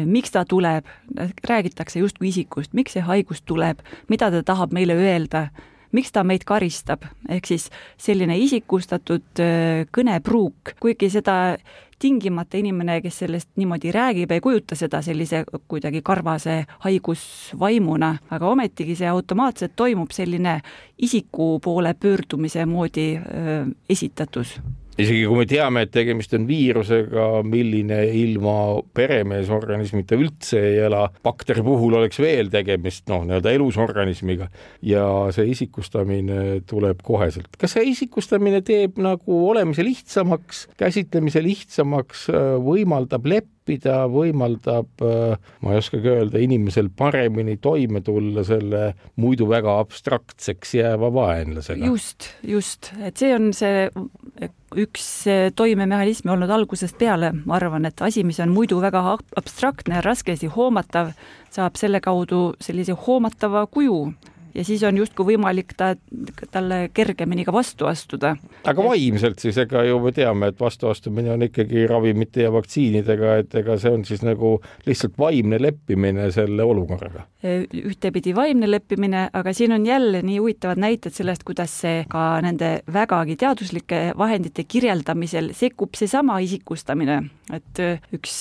miks 0.06 0.34
ta 0.34 0.44
tuleb, 0.48 0.88
räägitakse 1.48 2.02
justkui 2.02 2.32
isikust, 2.32 2.74
miks 2.74 2.96
see 2.96 3.04
haigus 3.04 3.44
tuleb, 3.46 3.80
mida 4.08 4.30
ta 4.34 4.42
tahab 4.42 4.74
meile 4.74 4.96
öelda 4.98 5.48
miks 5.94 6.12
ta 6.12 6.24
meid 6.26 6.44
karistab, 6.46 7.06
ehk 7.30 7.46
siis 7.46 7.70
selline 8.00 8.36
isikustatud 8.42 9.42
kõnepruuk, 9.94 10.74
kuigi 10.82 11.10
seda 11.12 11.56
tingimata 11.98 12.58
inimene, 12.58 12.98
kes 13.00 13.18
sellest 13.22 13.48
niimoodi 13.56 13.92
räägib, 13.94 14.32
ei 14.34 14.42
kujuta 14.44 14.76
seda 14.76 15.00
sellise 15.02 15.44
kuidagi 15.68 16.02
karvase 16.04 16.64
haigusvaimuna, 16.84 18.10
aga 18.30 18.50
ometigi 18.50 18.96
see 18.98 19.08
automaatselt 19.08 19.76
toimub 19.76 20.12
selline 20.12 20.58
isiku 20.98 21.58
poole 21.64 21.94
pöördumise 21.94 22.66
moodi 22.66 23.14
öö, 23.16 23.64
esitatus 23.88 24.58
isegi 24.98 25.24
kui 25.26 25.40
me 25.40 25.46
teame, 25.48 25.84
et 25.84 25.92
tegemist 25.94 26.34
on 26.36 26.46
viirusega, 26.48 27.26
milline 27.48 28.00
ilma 28.18 28.56
peremeesorganismita 28.96 30.18
üldse 30.18 30.60
ei 30.70 30.78
ela, 30.86 31.06
bakteri 31.24 31.64
puhul 31.66 31.98
oleks 32.00 32.20
veel 32.22 32.50
tegemist 32.52 33.08
noh, 33.10 33.24
nii-öelda 33.26 33.54
elusorganismiga 33.56 34.50
ja 34.86 35.06
see 35.34 35.48
isikustamine 35.54 36.60
tuleb 36.70 37.02
koheselt. 37.06 37.50
kas 37.60 37.76
see 37.76 37.88
isikustamine 37.94 38.62
teeb 38.66 39.00
nagu 39.02 39.40
olemise 39.50 39.86
lihtsamaks, 39.86 40.68
käsitlemise 40.80 41.42
lihtsamaks, 41.44 42.28
võimaldab 42.64 43.26
leppida 43.26 43.53
õppida, 43.64 44.04
võimaldab, 44.12 44.90
äh, 45.00 45.38
ma 45.64 45.72
ei 45.72 45.78
oskagi 45.80 46.08
öelda, 46.08 46.38
inimesel 46.38 46.90
paremini 46.92 47.56
toime 47.56 48.02
tulla 48.04 48.44
selle 48.44 48.94
muidu 49.16 49.48
väga 49.48 49.78
abstraktseks 49.80 50.74
jääva 50.74 51.10
vaenlasega. 51.12 51.86
just, 51.86 52.28
just, 52.42 52.92
et 53.00 53.16
see 53.16 53.32
on 53.34 53.52
see 53.52 53.88
üks 54.76 55.24
toimemehhanism 55.56 56.28
olnud 56.28 56.50
algusest 56.50 56.98
peale, 56.98 57.32
ma 57.46 57.56
arvan, 57.56 57.86
et 57.86 58.00
asi, 58.02 58.24
mis 58.24 58.40
on 58.40 58.52
muidu 58.52 58.80
väga 58.82 59.16
abstraktne 59.36 60.02
raskesti 60.04 60.46
hoomatav, 60.46 61.14
saab 61.50 61.76
selle 61.80 62.00
kaudu 62.04 62.54
sellise 62.60 62.92
hoomatava 62.92 63.66
kuju 63.66 64.12
ja 64.54 64.64
siis 64.64 64.82
on 64.86 64.96
justkui 64.98 65.32
võimalik 65.32 65.74
ta, 65.76 65.94
talle 66.54 66.88
kergemini 66.94 67.44
ka 67.46 67.52
vastu 67.54 67.88
astuda. 67.90 68.34
aga 68.64 68.86
vaimselt 68.86 69.42
siis, 69.42 69.58
ega 69.58 69.84
ju 69.86 69.98
me 70.02 70.12
teame, 70.14 70.52
et 70.52 70.60
vastuastumine 70.60 71.32
on 71.34 71.46
ikkagi 71.48 71.86
ravimite 71.90 72.46
ja 72.46 72.52
vaktsiinidega, 72.54 73.36
et 73.42 73.54
ega 73.60 73.76
see 73.80 73.92
on 73.94 74.04
siis 74.06 74.22
nagu 74.26 74.56
lihtsalt 74.86 75.18
vaimne 75.18 75.60
leppimine 75.62 76.30
selle 76.34 76.66
olukorraga? 76.66 77.26
ühtepidi 77.44 78.32
vaimne 78.32 78.70
leppimine, 78.70 79.26
aga 79.36 79.52
siin 79.52 79.74
on 79.76 79.86
jälle 79.86 80.22
nii 80.24 80.38
huvitavad 80.38 80.80
näited 80.80 81.12
sellest, 81.12 81.42
kuidas 81.44 81.74
see 81.82 82.04
ka 82.08 82.40
nende 82.44 82.78
vägagi 82.92 83.36
teaduslike 83.40 84.00
vahendite 84.18 84.64
kirjeldamisel 84.64 85.50
sekkub 85.56 85.98
seesama 85.98 86.38
isikustamine, 86.44 87.18
et 87.52 87.82
üks 88.16 88.38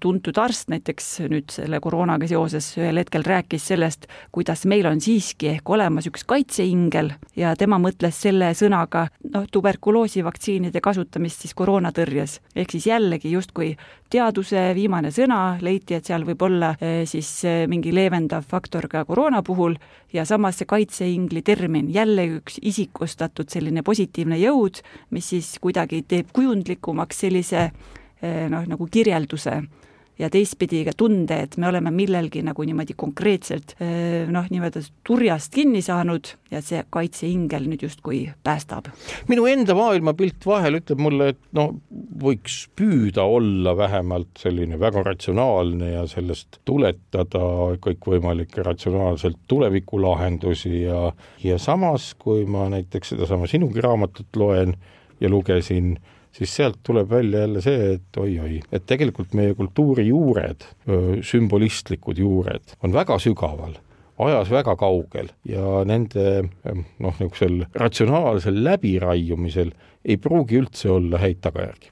tuntud 0.00 0.38
arst 0.40 0.72
näiteks 0.72 1.10
nüüd 1.28 1.52
selle 1.52 1.80
koroonaga 1.84 2.28
seoses 2.30 2.70
ühel 2.80 3.02
hetkel 3.02 3.26
rääkis 3.26 3.68
sellest, 3.74 4.08
kuidas 4.32 4.64
meil 4.64 4.88
on 4.88 5.04
siiski 5.04 5.55
ehk 5.56 5.70
olemas 5.72 6.06
üks 6.10 6.24
kaitseingel 6.28 7.12
ja 7.38 7.54
tema 7.58 7.78
mõtles 7.82 8.18
selle 8.26 8.52
sõnaga 8.56 9.06
noh, 9.32 9.46
tuberkuloosivaktsiinide 9.52 10.82
kasutamist 10.84 11.44
siis 11.44 11.54
koroonatõrjes. 11.56 12.40
ehk 12.54 12.74
siis 12.74 12.86
jällegi 12.90 13.32
justkui 13.32 13.74
teaduse 14.10 14.68
viimane 14.76 15.10
sõna, 15.14 15.58
leiti, 15.62 15.96
et 15.96 16.06
seal 16.06 16.26
võib 16.28 16.42
olla 16.46 16.74
eh, 16.80 17.04
siis 17.08 17.30
eh, 17.44 17.64
mingi 17.70 17.94
leevendav 17.94 18.44
faktor 18.46 18.88
ka 18.88 19.04
koroona 19.04 19.42
puhul 19.42 19.76
ja 20.12 20.24
samas 20.24 20.60
see 20.60 20.68
kaitseingli 20.70 21.42
termin, 21.42 21.90
jälle 21.92 22.26
üks 22.38 22.60
isikustatud 22.62 23.50
selline 23.50 23.82
positiivne 23.82 24.38
jõud, 24.40 24.82
mis 25.10 25.32
siis 25.34 25.56
kuidagi 25.62 26.02
teeb 26.08 26.30
kujundlikumaks 26.36 27.24
sellise 27.26 27.66
eh, 27.66 28.46
noh, 28.52 28.66
nagu 28.68 28.88
kirjelduse 28.90 29.62
ja 30.18 30.30
teistpidi 30.32 30.82
ka 30.86 30.94
tunde, 30.96 31.38
et 31.44 31.56
me 31.60 31.68
oleme 31.68 31.92
millelgi 31.94 32.42
nagu 32.46 32.64
niimoodi 32.64 32.96
konkreetselt 32.96 33.74
noh, 34.32 34.48
nii-öelda 34.50 34.82
turjast 35.06 35.52
kinni 35.54 35.82
saanud 35.84 36.30
ja 36.50 36.62
see 36.64 36.82
kaitseingel 36.92 37.66
nüüd 37.68 37.84
justkui 37.84 38.22
päästab. 38.46 38.88
minu 39.28 39.46
enda 39.50 39.76
maailmapilt 39.76 40.46
vahel 40.46 40.80
ütleb 40.80 41.02
mulle, 41.02 41.28
et 41.34 41.40
no 41.56 41.68
võiks 42.22 42.64
püüda 42.78 43.26
olla 43.28 43.76
vähemalt 43.76 44.40
selline 44.40 44.80
väga 44.80 45.04
ratsionaalne 45.06 45.92
ja 45.92 46.06
sellest 46.10 46.60
tuletada 46.64 47.44
kõikvõimalikke 47.84 48.64
ratsionaalselt 48.66 49.38
tulevikulahendusi 49.48 50.82
ja, 50.86 51.10
ja 51.44 51.58
samas, 51.62 52.14
kui 52.18 52.44
ma 52.48 52.70
näiteks 52.72 53.14
sedasama 53.14 53.48
sinugi 53.50 53.84
raamatut 53.84 54.36
loen 54.36 54.76
ja 55.20 55.30
lugesin, 55.32 55.96
siis 56.36 56.52
sealt 56.56 56.78
tuleb 56.84 57.10
välja 57.10 57.40
jälle 57.46 57.62
see, 57.64 57.94
et 57.96 58.20
oi-oi, 58.20 58.60
et 58.72 58.86
tegelikult 58.86 59.34
meie 59.34 59.54
kultuuri 59.56 60.06
juured, 60.10 60.68
sümbolistlikud 61.24 62.18
juured 62.20 62.76
on 62.84 62.92
väga 62.92 63.18
sügaval 63.22 63.78
ajas 64.18 64.50
väga 64.50 64.76
kaugel 64.80 65.28
ja 65.48 65.82
nende 65.88 66.46
noh, 66.98 67.18
niisugusel 67.18 67.66
ratsionaalsel 67.74 68.62
läbiraiumisel 68.64 69.72
ei 70.04 70.16
pruugi 70.16 70.60
üldse 70.60 70.90
olla 70.90 71.20
häid 71.20 71.42
tagajärgi. 71.44 71.90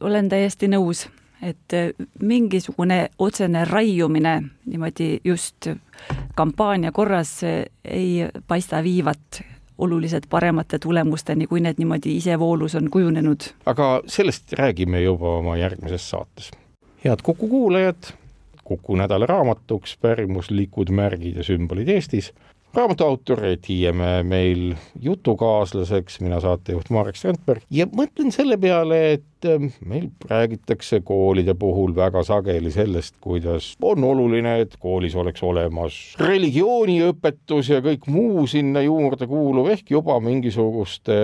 olen 0.00 0.28
täiesti 0.28 0.68
nõus, 0.68 1.06
et 1.42 1.76
mingisugune 2.20 3.08
otsene 3.18 3.64
raiumine 3.64 4.34
niimoodi 4.66 5.20
just 5.24 5.70
kampaania 6.34 6.92
korras 6.92 7.40
ei 7.84 8.28
paista 8.46 8.82
viivat 8.82 9.42
oluliselt 9.78 10.26
paremate 10.30 10.78
tulemusteni, 10.78 11.46
kui 11.46 11.60
need 11.60 11.78
niimoodi 11.78 12.16
isevoolus 12.16 12.74
on 12.74 12.90
kujunenud. 12.90 13.40
aga 13.66 14.02
sellest 14.06 14.52
räägime 14.52 15.02
juba 15.02 15.36
oma 15.38 15.56
järgmises 15.56 16.10
saates. 16.10 16.50
head 17.04 17.18
Kuku 17.22 17.48
kuulajad, 17.48 18.12
Kuku 18.64 18.96
nädala 18.96 19.26
raamatuks 19.26 19.96
pärimuslikud 20.00 20.90
märgid 20.90 21.36
ja 21.36 21.44
sümbolid 21.44 21.88
Eestis 21.88 22.32
raamatu 22.74 23.04
autor 23.04 23.38
Reet 23.38 23.68
Hiiemäe 23.68 24.22
meil 24.22 24.74
jutukaaslaseks, 25.00 26.20
mina 26.20 26.40
saatejuht 26.40 26.90
Marek 26.90 27.18
Strandberg. 27.20 27.64
Ja 27.70 27.86
mõtlen 27.86 28.32
selle 28.34 28.56
peale, 28.60 29.00
et 29.18 29.48
ähm, 29.48 29.70
meil 29.86 30.08
räägitakse 30.30 31.02
koolide 31.04 31.54
puhul 31.58 31.94
väga 31.96 32.24
sageli 32.26 32.72
sellest, 32.72 33.16
kuidas 33.20 33.72
on 33.82 34.04
oluline, 34.04 34.58
et 34.64 34.76
koolis 34.80 35.16
oleks 35.16 35.42
olemas 35.44 35.98
religiooniõpetus 36.20 37.72
ja 37.74 37.82
kõik 37.84 38.08
muu 38.12 38.46
sinna 38.50 38.84
juurde 38.84 39.28
kuuluv, 39.28 39.72
ehk 39.76 39.92
juba 39.92 40.20
mingisuguste 40.24 41.18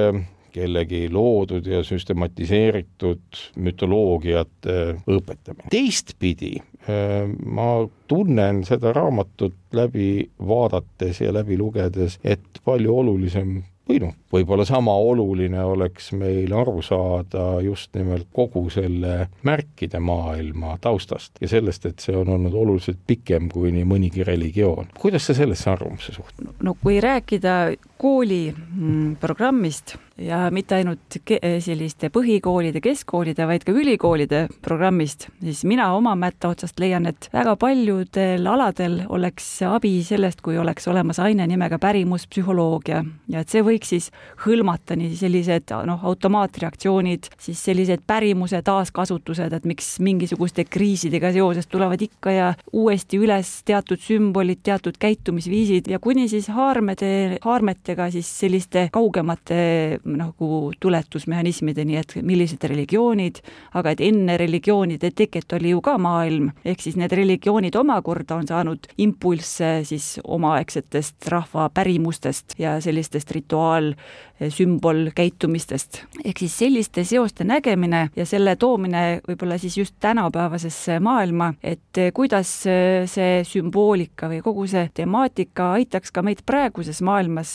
kellegi 0.52 1.06
loodud 1.12 1.66
ja 1.66 1.82
süstematiseeritud 1.86 3.42
mütoloogiate 3.56 4.78
õpetamine. 5.06 5.70
teistpidi 5.72 6.54
äh, 6.58 7.24
ma 7.44 7.70
tunnen 8.08 8.64
seda 8.68 8.92
raamatut 8.96 9.56
läbi 9.72 10.28
vaadates 10.38 11.20
ja 11.24 11.32
läbi 11.34 11.58
lugedes, 11.60 12.18
et 12.24 12.62
palju 12.64 12.96
olulisem 13.02 13.58
või 13.88 14.02
noh, 14.02 14.14
võib-olla 14.32 14.64
sama 14.68 14.94
oluline 15.00 15.62
oleks 15.64 16.12
meil 16.16 16.52
aru 16.56 16.82
saada 16.84 17.60
just 17.64 17.94
nimelt 17.96 18.28
kogu 18.32 18.66
selle 18.72 19.28
märkide 19.46 20.00
maailma 20.00 20.76
taustast 20.80 21.40
ja 21.40 21.48
sellest, 21.48 21.86
et 21.88 22.04
see 22.04 22.16
on 22.16 22.28
olnud 22.36 22.54
oluliselt 22.54 23.00
pikem 23.06 23.48
kui 23.52 23.72
nii 23.74 23.86
mõnigi 23.88 24.26
religioon. 24.26 24.92
kuidas 24.98 25.26
sa 25.28 25.36
sellesse 25.38 25.70
arvamusse 25.70 26.12
suhtud? 26.12 26.52
no 26.62 26.76
kui 26.82 27.00
rääkida 27.00 27.58
kooli 27.98 28.52
mm, 28.52 29.16
programmist 29.20 29.96
ja 30.18 30.48
mitte 30.50 30.74
ainult 30.78 31.18
selliste 31.62 32.10
põhikoolide, 32.14 32.82
keskkoolide, 32.82 33.46
vaid 33.46 33.64
ka 33.66 33.72
ülikoolide 33.74 34.44
programmist, 34.62 35.28
siis 35.42 35.64
mina 35.68 35.90
oma 35.94 36.14
mätta 36.18 36.50
otsast 36.52 36.78
leian, 36.82 37.06
et 37.10 37.28
väga 37.32 37.54
paljudel 37.60 38.46
aladel 38.50 39.00
oleks 39.08 39.46
abi 39.66 39.98
sellest, 40.06 40.42
kui 40.42 40.58
oleks 40.58 40.88
olemas 40.90 41.20
aine 41.22 41.46
nimega 41.46 41.78
pärimuspsühholoogia 41.82 43.04
ja 43.28 43.44
et 43.44 43.54
see 43.54 43.62
võiks 43.66 43.94
siis 43.94 44.10
hõlmata 44.44 44.96
nii 44.98 45.16
sellised 45.18 45.72
noh, 45.88 46.04
automaatreaktsioonid, 46.06 47.28
siis 47.40 47.60
sellised 47.64 48.04
pärimuse 48.06 48.60
taaskasutused, 48.64 49.52
et 49.52 49.66
miks 49.68 49.96
mingisuguste 50.04 50.64
kriisidega 50.68 51.32
seoses 51.34 51.66
tulevad 51.66 52.02
ikka 52.04 52.34
ja 52.34 52.52
uuesti 52.72 53.18
üles 53.18 53.50
teatud 53.68 54.00
sümbolid, 54.02 54.62
teatud 54.66 54.98
käitumisviisid 55.00 55.90
ja 55.90 55.98
kuni 56.02 56.28
siis 56.30 56.48
haarmede, 56.54 57.38
haarmetega 57.42 58.10
siis 58.14 58.30
selliste 58.40 58.88
kaugemate 58.94 59.98
nagu 60.04 60.72
tuletusmehhanismideni, 60.80 61.98
et 61.98 62.16
millised 62.22 62.62
religioonid, 62.70 63.42
aga 63.78 63.94
et 63.94 64.04
enne 64.04 64.38
religioonide 64.40 65.10
teket 65.16 65.52
oli 65.58 65.74
ju 65.74 65.82
ka 65.84 65.96
maailm, 65.98 66.52
ehk 66.64 66.82
siis 66.84 66.98
need 67.00 67.12
religioonid 67.16 67.76
omakorda 67.78 68.38
on 68.38 68.46
saanud 68.48 68.88
impulsse 68.98 69.82
siis 69.88 70.18
omaaegsetest 70.24 71.28
rahva 71.32 71.68
pärimustest 71.74 72.54
ja 72.58 72.78
sellistest 72.80 73.30
rituaal, 73.34 73.92
sümbolkäitumistest. 74.38 76.02
ehk 76.24 76.38
siis 76.38 76.58
selliste 76.58 77.04
seoste 77.04 77.44
nägemine 77.44 78.08
ja 78.16 78.26
selle 78.26 78.56
toomine 78.56 79.20
võib-olla 79.28 79.58
siis 79.58 79.78
just 79.78 79.94
tänapäevasesse 80.00 81.00
maailma, 81.00 81.52
et 81.62 81.98
kuidas 82.14 82.52
see 82.62 83.42
sümboolika 83.44 84.28
või 84.30 84.40
kogu 84.42 84.66
see 84.70 84.88
temaatika 84.94 85.72
aitaks 85.78 86.14
ka 86.14 86.22
meid 86.22 86.44
praeguses 86.46 87.02
maailmas 87.02 87.50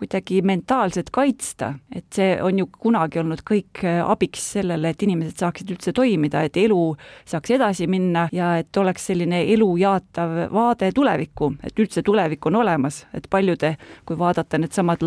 kuidagi 0.00 0.40
mentaalselt 0.42 1.12
kaitsta, 1.14 1.74
et 1.94 2.08
see 2.14 2.34
on 2.42 2.58
ju 2.58 2.66
kunagi 2.78 3.20
olnud 3.20 3.44
kõik 3.46 3.84
abiks 3.84 4.48
sellele, 4.56 4.90
et 4.90 5.02
inimesed 5.04 5.38
saaksid 5.44 5.70
üldse 5.76 5.92
toimida, 5.92 6.42
et 6.42 6.56
elu 6.56 6.80
saaks 7.28 7.52
edasi 7.58 7.86
minna 7.86 8.26
ja 8.32 8.56
et 8.58 8.76
oleks 8.80 9.06
selline 9.12 9.44
elu 9.52 9.68
jaatav 9.84 10.34
vaade 10.52 10.90
tulevikku, 10.96 11.52
et 11.62 11.78
üldse 11.78 12.02
tulevik 12.02 12.46
on 12.50 12.58
olemas, 12.64 13.04
et 13.14 13.28
paljude, 13.30 13.76
kui 14.08 14.18
vaadata 14.18 14.58
needsamad 14.58 15.04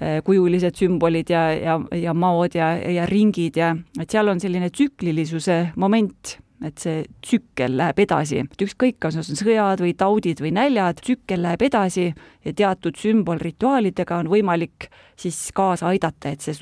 lainekujulised 0.00 0.76
sümbolid 0.78 1.30
ja, 1.30 1.52
ja, 1.52 1.78
ja 1.96 2.14
maod 2.14 2.54
ja, 2.54 2.74
ja 2.76 3.06
ringid 3.06 3.56
ja 3.56 3.74
et 4.00 4.10
seal 4.10 4.28
on 4.28 4.40
selline 4.40 4.70
tsüklilisuse 4.70 5.72
moment 5.76 6.38
et 6.64 6.80
see 6.82 7.04
tsükkel 7.22 7.76
läheb 7.78 8.00
edasi, 8.02 8.40
et 8.42 8.62
ükskõik, 8.64 8.96
kas 8.98 9.14
on 9.20 9.26
sõjad 9.38 9.78
või 9.78 9.92
taudid 9.94 10.40
või 10.42 10.50
näljad, 10.56 10.98
tsükkel 11.04 11.44
läheb 11.44 11.62
edasi 11.68 12.08
ja 12.10 12.52
teatud 12.52 12.98
sümbolrituaalidega 12.98 14.18
on 14.18 14.30
võimalik 14.32 14.88
siis 15.18 15.38
kaasa 15.54 15.92
aidata, 15.92 16.34
et 16.34 16.42
see 16.42 16.56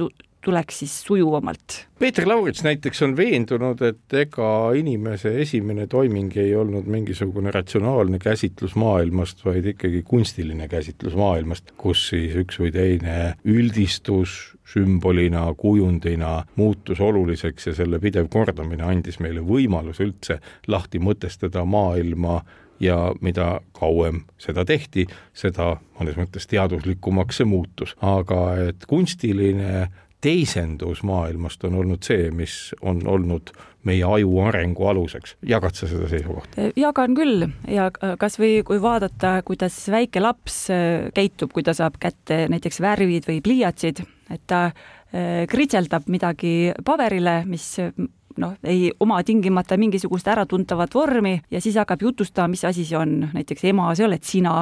tuleks 0.46 0.78
siis 0.78 0.94
sujuvamalt. 1.02 1.76
Peeter 1.98 2.28
Laurits 2.28 2.62
näiteks 2.62 3.02
on 3.02 3.16
veendunud, 3.18 3.80
et 3.82 4.14
ega 4.14 4.48
inimese 4.78 5.32
esimene 5.42 5.87
toiming 5.90 6.37
ei 6.38 6.52
olnud 6.54 6.87
mingisugune 6.92 7.50
ratsionaalne 7.50 8.20
käsitlus 8.22 8.76
maailmast, 8.78 9.42
vaid 9.44 9.66
ikkagi 9.72 10.04
kunstiline 10.06 10.68
käsitlus 10.70 11.16
maailmast, 11.18 11.72
kus 11.80 12.04
siis 12.12 12.37
üks 12.38 12.61
või 12.62 12.70
teine 12.74 13.16
üldistus 13.42 14.37
sümbolina, 14.70 15.48
kujundina 15.59 16.37
muutus 16.56 17.00
oluliseks 17.00 17.70
ja 17.70 17.74
selle 17.80 17.98
pidev 18.02 18.30
kordamine 18.30 18.87
andis 18.87 19.18
meile 19.22 19.42
võimaluse 19.46 20.06
üldse 20.06 20.38
lahti 20.70 21.02
mõtestada 21.02 21.64
maailma 21.66 22.40
ja 22.80 23.12
mida 23.20 23.61
kauem 23.72 24.22
seda 24.38 24.64
tehti, 24.68 25.06
seda 25.35 25.76
mõnes 25.98 26.18
mõttes 26.18 26.48
teaduslikumaks 26.50 27.40
see 27.40 27.48
muutus, 27.48 27.96
aga 28.04 28.40
et 28.68 28.87
kunstiline 28.88 29.87
teisendus 30.20 31.02
maailmast 31.07 31.64
on 31.64 31.74
olnud 31.83 32.05
see, 32.07 32.31
mis 32.35 32.74
on 32.81 33.02
olnud 33.07 33.52
meie 33.87 34.05
aju 34.05 34.40
arengu 34.46 34.88
aluseks. 34.90 35.37
jagad 35.46 35.76
sa 35.76 35.88
seda 35.90 36.09
seisukohta? 36.11 36.70
jagan 36.76 37.14
küll 37.18 37.46
ja 37.70 37.90
kas 37.92 38.38
või 38.40 38.61
kui 38.66 38.81
vaadata, 38.83 39.38
kuidas 39.46 39.79
väike 39.92 40.22
laps 40.22 40.66
äh, 40.74 41.09
käitub, 41.14 41.52
kui 41.55 41.66
ta 41.66 41.76
saab 41.76 42.00
kätte 42.02 42.46
näiteks 42.52 42.81
värvid 42.83 43.29
või 43.29 43.40
pliiatsid, 43.44 44.02
et 44.31 44.44
ta 44.46 44.66
äh, 44.70 45.44
kritseldab 45.50 46.09
midagi 46.12 46.72
paberile, 46.85 47.42
mis 47.46 47.74
noh, 48.42 48.57
ei 48.64 48.90
oma 49.01 49.22
tingimata 49.27 49.77
mingisugust 49.81 50.29
äratuntavat 50.29 50.94
vormi 50.94 51.37
ja 51.51 51.61
siis 51.61 51.77
hakkab 51.81 52.03
jutustama, 52.03 52.49
mis 52.53 52.64
asi 52.64 52.85
see 52.85 52.99
on, 52.99 53.29
näiteks 53.35 53.64
ema, 53.70 53.88
see 53.94 54.07
oled 54.07 54.25
sina 54.27 54.55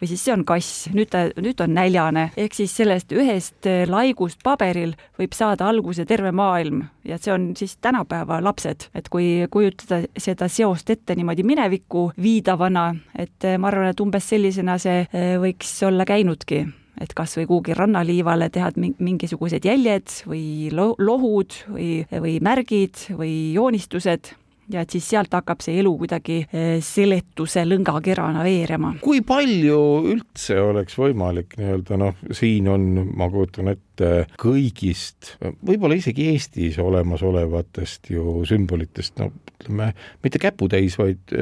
või 0.00 0.10
siis 0.10 0.24
see 0.24 0.34
on 0.34 0.44
kass, 0.48 0.88
nüüd 0.94 1.10
ta, 1.12 1.24
nüüd 1.42 1.60
on 1.64 1.74
näljane, 1.76 2.28
ehk 2.36 2.56
siis 2.56 2.74
sellest 2.76 3.12
ühest 3.12 3.68
laigust 3.88 4.42
paberil 4.44 4.96
võib 5.18 5.36
saada 5.36 5.68
alguse 5.68 6.06
terve 6.08 6.32
maailm. 6.32 6.84
Ja 7.04 7.18
see 7.18 7.32
on 7.34 7.48
siis 7.58 7.76
tänapäeva 7.82 8.38
lapsed, 8.44 8.88
et 8.94 9.08
kui 9.10 9.48
kujutada 9.50 10.02
seda 10.18 10.48
seost 10.48 10.90
ette 10.90 11.16
niimoodi 11.18 11.42
minevikku 11.46 12.12
viidavana, 12.22 12.92
et 13.18 13.48
ma 13.58 13.72
arvan, 13.72 13.90
et 13.90 14.04
umbes 14.04 14.28
sellisena 14.28 14.78
see 14.82 15.02
eh, 15.08 15.34
võiks 15.42 15.74
olla 15.86 16.06
käinudki 16.08 16.62
et 17.02 17.14
kas 17.16 17.36
või 17.38 17.48
kuhugi 17.50 17.76
rannaliivale 17.78 18.48
teha 18.52 18.70
mingisugused 18.78 19.64
jäljed 19.66 20.22
või 20.28 20.70
lo-, 20.74 20.94
lohud 20.98 21.56
või, 21.72 21.90
või 22.12 22.38
märgid 22.44 23.08
või 23.18 23.34
joonistused 23.56 24.36
ja 24.72 24.82
et 24.84 24.94
siis 24.94 25.06
sealt 25.12 25.32
hakkab 25.34 25.62
see 25.64 25.78
elu 25.80 25.92
kuidagi 26.00 26.38
eh, 26.44 26.76
seletuse 26.84 27.64
lõngakerana 27.66 28.44
veerema. 28.46 28.94
kui 29.02 29.22
palju 29.26 29.78
üldse 30.14 30.58
oleks 30.62 30.96
võimalik 30.98 31.56
nii-öelda 31.58 31.98
noh, 32.00 32.18
siin 32.34 32.68
on, 32.72 32.88
ma 33.18 33.28
kujutan 33.32 33.72
ette, 33.74 34.12
kõigist, 34.40 35.34
võib-olla 35.66 35.98
isegi 35.98 36.30
Eestis 36.32 36.78
olemasolevatest 36.82 38.12
ju 38.14 38.42
sümbolitest, 38.48 39.18
no 39.20 39.32
ütleme, 39.62 39.92
mitte 40.22 40.42
käputäis, 40.42 40.98
vaid 40.98 41.32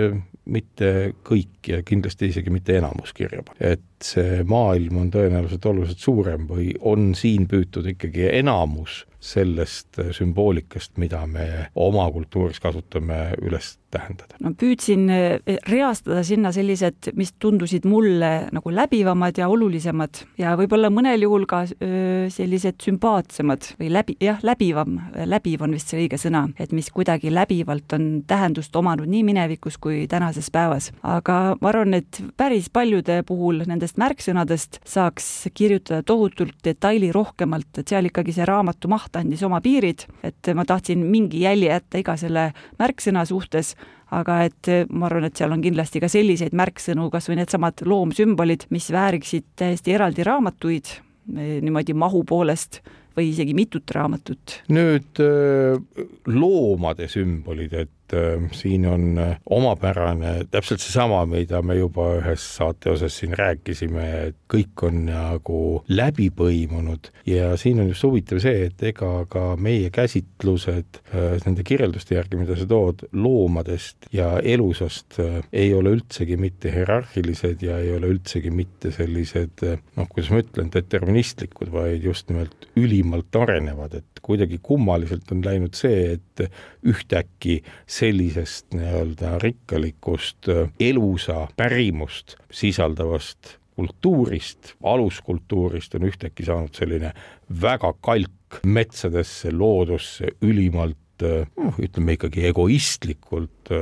mitte 0.50 0.90
kõik 1.26 1.68
ja 1.68 1.82
kindlasti 1.86 2.30
isegi 2.30 2.52
mitte 2.52 2.78
enamus 2.78 3.12
kirja 3.16 3.42
panna. 3.46 3.72
et 3.74 4.04
see 4.04 4.42
maailm 4.48 5.02
on 5.02 5.10
tõenäoliselt 5.12 5.66
oluliselt 5.66 6.02
suurem 6.02 6.46
või 6.48 6.72
on 6.80 7.12
siin 7.18 7.46
püütud 7.50 7.86
ikkagi 7.92 8.28
enamus 8.38 9.04
sellest 9.20 10.00
sümboolikast, 10.16 10.96
mida 10.96 11.26
me 11.28 11.46
oma 11.74 12.06
kultuuris 12.12 12.60
kasutame, 12.60 13.34
üles 13.44 13.74
tähendada? 13.92 14.38
no 14.40 14.52
püüdsin 14.56 15.08
eh, 15.12 15.58
reastada 15.68 16.22
sinna 16.24 16.52
sellised, 16.54 17.10
mis 17.18 17.34
tundusid 17.42 17.84
mulle 17.90 18.30
nagu 18.54 18.72
läbivamad 18.72 19.36
ja 19.40 19.50
olulisemad 19.52 20.22
ja 20.40 20.54
võib-olla 20.58 20.88
mõnel 20.94 21.26
juhul 21.26 21.44
ka 21.50 21.62
sellised 21.68 22.80
sümpaatsemad 22.80 23.72
või 23.80 23.90
läbi, 23.92 24.16
jah, 24.22 24.40
läbivam, 24.46 24.96
läbiv 25.28 25.66
on 25.66 25.76
vist 25.76 25.92
see 25.92 26.04
õige 26.04 26.18
sõna, 26.20 26.46
et 26.60 26.72
mis 26.76 26.88
kuidagi 26.94 27.32
läbivalt 27.34 27.92
on 27.96 28.08
tähendust 28.30 28.76
omanud 28.76 29.10
nii 29.10 29.22
minevikus 29.26 29.76
kui 29.82 30.06
tänases 30.10 30.48
päevas. 30.54 30.90
aga 31.02 31.56
ma 31.60 31.72
arvan, 31.72 31.98
et 31.98 32.22
päris 32.40 32.70
paljude 32.72 33.20
puhul 33.28 33.64
nendest 33.68 34.00
märksõnadest 34.00 34.80
saaks 34.88 35.50
kirjutada 35.54 36.02
tohutult 36.06 36.56
detailirohkemalt, 36.64 37.82
et 37.82 37.92
seal 37.92 38.08
ikkagi 38.08 38.32
see 38.36 38.48
raamatu 38.48 38.88
maht 38.88 39.09
andis 39.18 39.42
oma 39.46 39.60
piirid, 39.64 40.06
et 40.26 40.52
ma 40.54 40.64
tahtsin 40.68 41.02
mingi 41.06 41.42
jälje 41.44 41.70
jätta 41.72 42.00
iga 42.00 42.16
selle 42.20 42.50
märksõna 42.78 43.24
suhtes, 43.28 43.74
aga 44.14 44.40
et 44.48 44.70
eh, 44.70 44.86
ma 44.90 45.08
arvan, 45.08 45.28
et 45.28 45.38
seal 45.38 45.52
on 45.54 45.62
kindlasti 45.64 46.02
ka 46.02 46.10
selliseid 46.10 46.56
märksõnu, 46.58 47.10
kas 47.12 47.30
või 47.30 47.40
needsamad 47.40 47.84
loomsümbolid, 47.86 48.68
mis 48.74 48.90
vääriksid 48.94 49.46
täiesti 49.60 49.94
eraldi 49.96 50.26
raamatuid 50.26 50.94
eh, 50.94 51.58
niimoodi 51.62 51.94
mahu 51.94 52.24
poolest 52.28 52.82
või 53.16 53.30
isegi 53.32 53.54
mitut 53.58 53.90
raamatut. 53.94 54.60
nüüd 54.72 55.22
eh, 55.22 56.04
loomade 56.30 57.08
sümbolid, 57.10 57.74
et 57.74 57.94
et 58.10 58.16
äh, 58.18 58.50
siin 58.52 58.86
on 58.86 59.18
äh, 59.18 59.36
omapärane 59.46 60.46
täpselt 60.50 60.80
seesama, 60.80 61.24
mida 61.26 61.62
me 61.62 61.76
juba 61.78 62.06
ühes 62.18 62.44
saate 62.56 62.90
osas 62.90 63.16
siin 63.20 63.34
rääkisime, 63.38 64.06
et 64.28 64.36
kõik 64.50 64.84
on 64.86 65.04
nagu 65.06 65.60
läbi 65.88 66.30
põimunud. 66.34 67.10
Ja 67.26 67.54
siin 67.60 67.80
on 67.80 67.90
just 67.90 68.04
huvitav 68.06 68.40
see, 68.42 68.66
et 68.70 68.82
ega 68.90 69.24
ka 69.30 69.54
meie 69.60 69.90
käsitlused 69.94 71.00
äh, 71.14 71.38
nende 71.46 71.64
kirjelduste 71.66 72.16
järgi, 72.16 72.40
mida 72.40 72.58
sa 72.58 72.66
tood 72.70 73.06
loomadest 73.12 74.10
ja 74.14 74.32
elusast, 74.40 75.20
ei 75.52 75.72
ole 75.74 75.94
üldsegi 75.96 76.38
mitte 76.40 76.72
hierarhilised 76.74 77.62
ja 77.64 77.78
ei 77.82 77.94
ole 77.96 78.10
üldsegi 78.14 78.50
mitte 78.54 78.92
sellised 78.94 79.62
noh, 79.64 80.08
kuidas 80.08 80.30
ma 80.32 80.42
ütlen, 80.42 80.70
deterministlikud, 80.72 81.70
vaid 81.72 82.04
just 82.04 82.30
nimelt 82.30 82.68
ülimalt 82.78 83.36
arenevad, 83.36 83.94
et 84.00 84.09
kuidagi 84.22 84.58
kummaliselt 84.62 85.30
on 85.32 85.44
läinud 85.44 85.76
see, 85.78 86.16
et 86.16 86.44
ühtäkki 86.86 87.60
sellisest 87.86 88.74
nii-öelda 88.76 89.38
rikkalikust 89.42 90.50
elusa 90.80 91.46
pärimust 91.56 92.36
sisaldavast 92.52 93.56
kultuurist, 93.80 94.74
aluskultuurist 94.82 95.94
on 95.96 96.08
ühtäkki 96.10 96.44
saanud 96.44 96.76
selline 96.76 97.14
väga 97.62 97.94
kalk 98.04 98.60
metsadesse, 98.66 99.52
loodusse, 99.52 100.34
ülimalt 100.42 101.24
noh, 101.24 101.76
ütleme 101.80 102.16
ikkagi 102.18 102.46
egoistlikult 102.50 103.72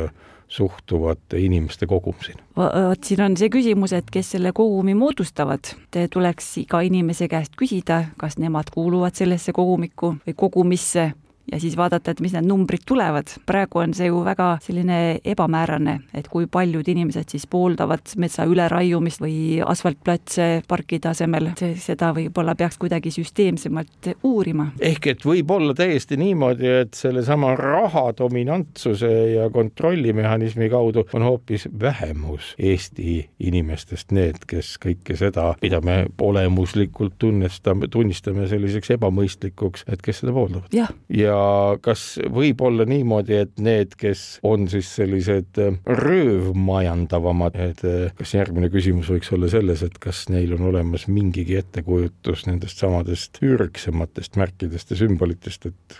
suhtuvate 0.48 1.40
inimeste 1.40 1.86
kogum 1.86 2.14
siin. 2.24 2.40
vot 2.56 3.04
siin 3.04 3.22
on 3.22 3.36
see 3.36 3.48
küsimus, 3.52 3.92
et 3.92 4.10
kes 4.10 4.30
selle 4.36 4.52
kogumi 4.52 4.94
moodustavad, 4.94 5.74
tuleks 6.10 6.56
iga 6.64 6.80
inimese 6.80 7.28
käest 7.28 7.56
küsida, 7.60 8.04
kas 8.18 8.38
nemad 8.38 8.72
kuuluvad 8.74 9.14
sellesse 9.14 9.52
kogumikku 9.52 10.14
või 10.26 10.36
kogumisse 10.36 11.12
ja 11.52 11.60
siis 11.60 11.76
vaadata, 11.76 12.10
et 12.10 12.20
mis 12.20 12.32
need 12.32 12.46
numbrid 12.46 12.84
tulevad. 12.86 13.30
praegu 13.46 13.78
on 13.78 13.94
see 13.94 14.08
ju 14.08 14.20
väga 14.24 14.48
selline 14.62 15.18
ebamäärane, 15.24 15.98
et 16.14 16.28
kui 16.28 16.46
paljud 16.46 16.88
inimesed 16.88 17.28
siis 17.32 17.46
pooldavad 17.46 18.14
metsa 18.16 18.44
üleraiumist 18.48 19.22
või 19.22 19.60
asfaltplatse 19.64 20.48
parkide 20.68 21.10
asemel, 21.12 21.50
seda 21.80 22.12
võib-olla 22.16 22.54
peaks 22.58 22.78
kuidagi 22.78 23.10
süsteemsemalt 23.14 24.10
uurima. 24.22 24.70
ehk 24.80 25.06
et 25.14 25.24
võib 25.24 25.50
olla 25.50 25.74
täiesti 25.74 26.16
niimoodi, 26.16 26.68
et 26.82 26.94
sellesama 26.94 27.54
raha 27.56 28.12
dominantsuse 28.18 29.12
ja 29.34 29.50
kontrollimehhanismi 29.50 30.70
kaudu 30.70 31.06
on 31.12 31.22
hoopis 31.22 31.68
vähemus 31.80 32.54
Eesti 32.58 33.28
inimestest 33.40 34.12
need, 34.12 34.42
kes 34.46 34.76
kõike 34.82 35.16
seda, 35.16 35.54
mida 35.62 35.80
me 35.80 36.06
olemuslikult 36.20 37.14
tunnestame, 37.18 37.88
tunnistame 37.88 38.48
selliseks 38.48 38.90
ebamõistlikuks, 38.96 39.84
et 39.88 40.02
kes 40.02 40.22
seda 40.22 40.32
pooldavad. 40.32 40.72
ja, 40.74 40.88
ja 41.08 41.37
kas 41.84 42.04
võib 42.32 42.60
olla 42.64 42.86
niimoodi, 42.88 43.36
et 43.44 43.62
need, 43.62 43.94
kes 43.98 44.38
on 44.46 44.66
siis 44.70 44.90
sellised 44.98 45.60
äh, 45.62 45.78
röövmajandavamad, 45.86 47.58
et 47.68 47.82
äh, 47.86 48.12
kas 48.18 48.34
järgmine 48.36 48.70
küsimus 48.72 49.10
võiks 49.12 49.32
olla 49.34 49.50
selles, 49.52 49.84
et 49.86 49.98
kas 50.02 50.26
neil 50.32 50.54
on 50.56 50.68
olemas 50.70 51.08
mingigi 51.10 51.58
ettekujutus 51.60 52.46
nendest 52.48 52.82
samadest 52.82 53.40
ürgsematest 53.44 54.38
märkidest 54.40 54.94
ja 54.94 55.00
sümbolitest, 55.02 55.70
et 55.70 55.98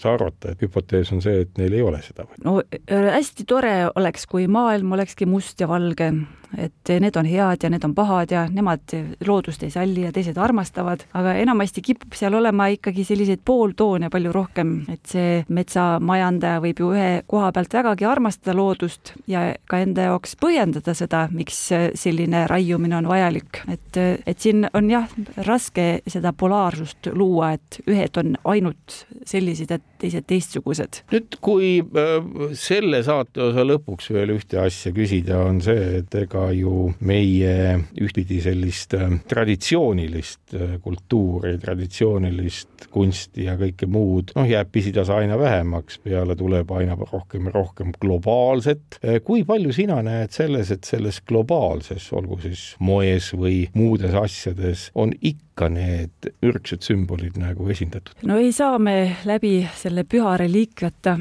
sa 0.00 0.14
arvata, 0.14 0.54
et 0.54 0.64
hüpotees 0.64 1.12
on 1.14 1.22
see, 1.24 1.44
et 1.44 1.60
neil 1.60 1.76
ei 1.78 1.84
ole 1.84 2.02
seda? 2.04 2.28
no 2.44 2.60
äh, 2.62 3.10
hästi 3.16 3.46
tore 3.48 3.74
oleks, 3.94 4.28
kui 4.30 4.48
maailm 4.50 4.96
olekski 4.96 5.28
must 5.28 5.60
ja 5.60 5.70
valge 5.70 6.12
et 6.58 6.92
need 7.00 7.16
on 7.16 7.28
head 7.28 7.64
ja 7.64 7.70
need 7.72 7.84
on 7.84 7.94
pahad 7.94 8.32
ja 8.34 8.44
nemad 8.50 8.94
loodust 9.26 9.62
ei 9.62 9.72
salli 9.74 10.04
ja 10.06 10.12
teised 10.12 10.38
armastavad, 10.40 11.04
aga 11.14 11.34
enamasti 11.40 11.82
kipub 11.84 12.16
seal 12.16 12.34
olema 12.34 12.68
ikkagi 12.74 13.04
selliseid 13.06 13.42
pooltoone 13.44 14.10
palju 14.12 14.32
rohkem, 14.34 14.74
et 14.92 15.04
see 15.08 15.42
metsamajandaja 15.48 16.62
võib 16.64 16.82
ju 16.82 16.90
ühe 16.94 17.10
koha 17.30 17.50
pealt 17.54 17.74
vägagi 17.74 18.08
armastada 18.08 18.56
loodust 18.56 19.14
ja 19.30 19.46
ka 19.70 19.80
enda 19.84 20.08
jaoks 20.10 20.36
põhjendada 20.40 20.94
seda, 20.96 21.26
miks 21.32 21.60
selline 22.00 22.46
raiumine 22.50 22.98
on 22.98 23.08
vajalik, 23.10 23.62
et, 23.70 24.00
et 24.26 24.38
siin 24.40 24.68
on 24.74 24.90
jah, 24.90 25.08
raske 25.46 25.88
seda 26.10 26.34
polaarsust 26.36 27.10
luua, 27.14 27.54
et 27.58 27.80
ühed 27.90 28.20
on 28.20 28.36
ainult 28.54 29.04
sellised, 29.28 29.70
et 29.74 29.84
teised 30.04 30.26
teistsugused. 30.28 31.00
nüüd, 31.12 31.38
kui 31.44 31.78
äh, 31.80 32.28
selle 32.58 33.00
saate 33.06 33.42
osa 33.48 33.64
lõpuks 33.66 34.10
veel 34.14 34.34
ühte 34.36 34.60
asja 34.60 34.92
küsida, 34.94 35.40
on 35.48 35.60
see, 35.64 36.00
et 36.00 36.14
ega 36.18 36.43
ju 36.52 36.92
meie 37.06 37.78
ühtpidi 38.00 38.40
sellist 38.44 38.94
äh, 38.98 39.10
traditsioonilist 39.28 40.54
äh, 40.54 40.74
kultuuri, 40.82 41.56
traditsioonilist 41.62 42.88
kunsti 42.94 43.46
ja 43.48 43.56
kõike 43.60 43.88
muud, 43.90 44.34
noh, 44.36 44.48
jääb 44.48 44.70
pisitasa 44.74 45.18
aina 45.22 45.38
vähemaks, 45.40 45.98
peale 46.04 46.36
tuleb 46.38 46.70
aina 46.76 46.96
rohkem 47.00 47.48
ja 47.48 47.54
rohkem 47.54 47.94
globaalset. 48.00 48.98
Äh, 49.02 49.20
kui 49.24 49.44
palju 49.48 49.72
sina 49.76 50.00
näed 50.04 50.34
selles, 50.34 50.72
et 50.74 50.84
selles 50.88 51.20
globaalses, 51.26 52.10
olgu 52.12 52.40
siis 52.44 52.66
moes 52.78 53.32
või 53.34 53.64
muudes 53.74 54.14
asjades, 54.18 54.88
on 54.94 55.14
ikka 55.20 55.70
need 55.72 56.32
ürgsed 56.44 56.84
sümbolid 56.84 57.38
nagu 57.40 57.68
esindatud? 57.70 58.16
no 58.26 58.38
ei 58.40 58.52
saa 58.52 58.78
me 58.82 59.16
läbi 59.28 59.56
selle 59.78 60.04
püha 60.08 60.36
reliikviata 60.40 61.18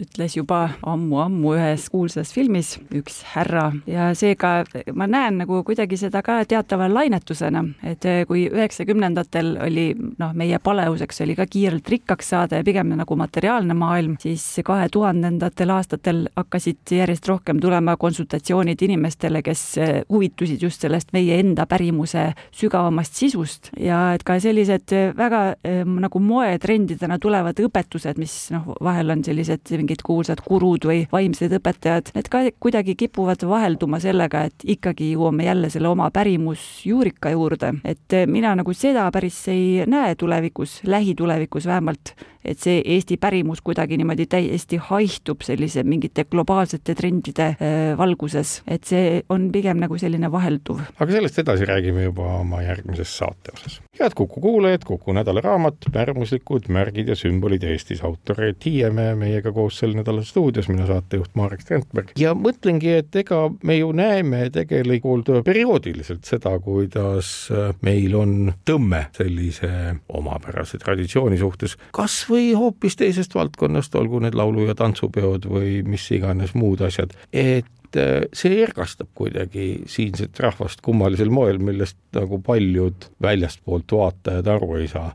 ütles 0.00 0.36
juba 0.36 0.60
ammu-ammu 0.86 1.54
ühes 1.56 1.86
kuulsas 1.92 2.32
filmis 2.34 2.74
üks 2.96 3.20
härra. 3.34 3.70
Ja 3.86 4.10
seega 4.18 4.64
ma 4.94 5.06
näen 5.10 5.40
nagu 5.42 5.60
kuidagi 5.66 5.98
seda 6.00 6.22
ka 6.26 6.40
teatava 6.48 6.88
lainetusena, 6.90 7.62
et 7.86 8.06
kui 8.28 8.46
üheksakümnendatel 8.50 9.52
oli 9.66 9.86
noh, 9.94 10.34
meie 10.36 10.58
palevuseks 10.62 11.22
oli 11.24 11.36
ka 11.38 11.46
kiirelt 11.50 11.88
rikkaks 11.88 12.32
saada 12.34 12.60
ja 12.60 12.66
pigem 12.66 12.94
nagu 12.98 13.16
materiaalne 13.18 13.74
maailm, 13.78 14.16
siis 14.20 14.44
kahe 14.66 14.88
tuhandendatel 14.92 15.74
aastatel 15.74 16.24
hakkasid 16.36 16.94
järjest 16.96 17.28
rohkem 17.30 17.60
tulema 17.62 17.96
konsultatsioonid 18.00 18.82
inimestele, 18.82 19.42
kes 19.46 19.64
huvitusid 20.10 20.62
just 20.62 20.82
sellest 20.82 21.12
meie 21.16 21.38
enda 21.40 21.66
pärimuse 21.70 22.30
sügavamast 22.56 23.18
sisust. 23.20 23.70
Ja 23.78 24.10
et 24.16 24.24
ka 24.26 24.38
sellised 24.42 24.94
väga 25.16 25.42
nagu 25.86 26.22
moetrendidena 26.24 27.18
tulevad 27.22 27.60
õpetused, 27.60 28.18
mis 28.20 28.36
noh, 28.54 28.74
vahel 28.82 29.14
on 29.14 29.24
sellised 29.24 29.59
et 29.60 29.72
mingid 29.76 30.02
kuulsad 30.06 30.40
gurud 30.46 30.86
või 30.88 31.04
vaimsed 31.12 31.52
õpetajad, 31.60 32.12
need 32.16 32.30
ka 32.32 32.42
kuidagi 32.62 32.96
kipuvad 32.98 33.44
vahelduma 33.48 34.00
sellega, 34.02 34.46
et 34.48 34.66
ikkagi 34.76 35.12
jõuame 35.12 35.46
jälle 35.46 35.70
selle 35.72 35.90
oma 35.92 36.10
pärimusjuurika 36.14 37.34
juurde, 37.34 37.74
et 37.84 38.18
mina 38.26 38.54
nagu 38.58 38.74
seda 38.76 39.06
päris 39.12 39.38
ei 39.52 39.86
näe 39.90 40.16
tulevikus, 40.18 40.80
lähitulevikus 40.88 41.68
vähemalt, 41.70 42.14
et 42.44 42.60
see 42.60 42.80
Eesti 42.94 43.16
pärimus 43.20 43.60
kuidagi 43.64 43.98
niimoodi 44.00 44.26
täiesti 44.30 44.78
haihtub 44.90 45.44
sellise 45.44 45.82
mingite 45.84 46.24
globaalsete 46.24 46.94
trendide 46.96 47.48
äh, 47.52 47.74
valguses, 47.98 48.60
et 48.68 48.86
see 48.88 49.20
on 49.32 49.50
pigem 49.52 49.80
nagu 49.82 49.98
selline 50.00 50.30
vahelduv. 50.32 50.80
aga 50.96 51.12
sellest 51.12 51.40
edasi 51.42 51.68
räägime 51.68 52.06
juba 52.08 52.26
oma 52.40 52.62
järgmises 52.64 53.12
saate 53.18 53.52
osas. 53.54 53.80
head 54.00 54.16
Kuku 54.16 54.40
kuulajad, 54.40 54.84
Kuku 54.86 55.12
nädalaraamat, 55.16 55.90
pärmuslikud 55.92 56.70
märgid 56.72 57.12
ja 57.12 57.16
sümbolid 57.16 57.64
Eestis, 57.68 58.04
autor 58.04 58.40
Reet 58.40 58.64
Hiiemäe 58.64 59.14
meiega 59.14 59.49
koos 59.56 59.78
sel 59.80 59.94
nädalal 59.98 60.24
stuudios, 60.26 60.68
mina 60.70 60.86
saatejuht 60.88 61.34
Marek 61.38 61.64
Strandberg 61.64 62.14
ja 62.20 62.34
mõtlengi, 62.38 62.94
et 63.00 63.16
ega 63.22 63.42
me 63.66 63.78
ju 63.78 63.92
näeme 63.96 64.46
tegelikult 64.54 65.30
perioodiliselt 65.44 66.28
seda, 66.28 66.56
kuidas 66.62 67.50
meil 67.86 68.14
on 68.18 68.52
tõmme 68.68 69.06
sellise 69.16 69.70
omapärase 70.08 70.80
traditsiooni 70.82 71.38
suhtes, 71.40 71.76
kas 71.96 72.22
või 72.30 72.50
hoopis 72.58 72.98
teisest 73.00 73.34
valdkonnast, 73.34 73.94
olgu 73.98 74.22
need 74.24 74.36
laulu- 74.38 74.68
ja 74.68 74.76
tantsupeod 74.78 75.48
või 75.50 75.80
mis 75.86 76.06
iganes 76.14 76.54
muud 76.54 76.82
asjad, 76.86 77.14
et 77.32 77.98
äh, 77.98 78.26
see 78.32 78.60
ergastab 78.62 79.10
kuidagi 79.14 79.82
siinset 79.90 80.38
rahvast 80.40 80.84
kummalisel 80.84 81.32
moel, 81.32 81.58
millest 81.58 81.98
nagu 82.16 82.40
paljud 82.44 83.10
väljastpoolt 83.22 83.92
vaatajad 83.92 84.54
aru 84.56 84.76
ei 84.80 84.88
saa. 84.88 85.12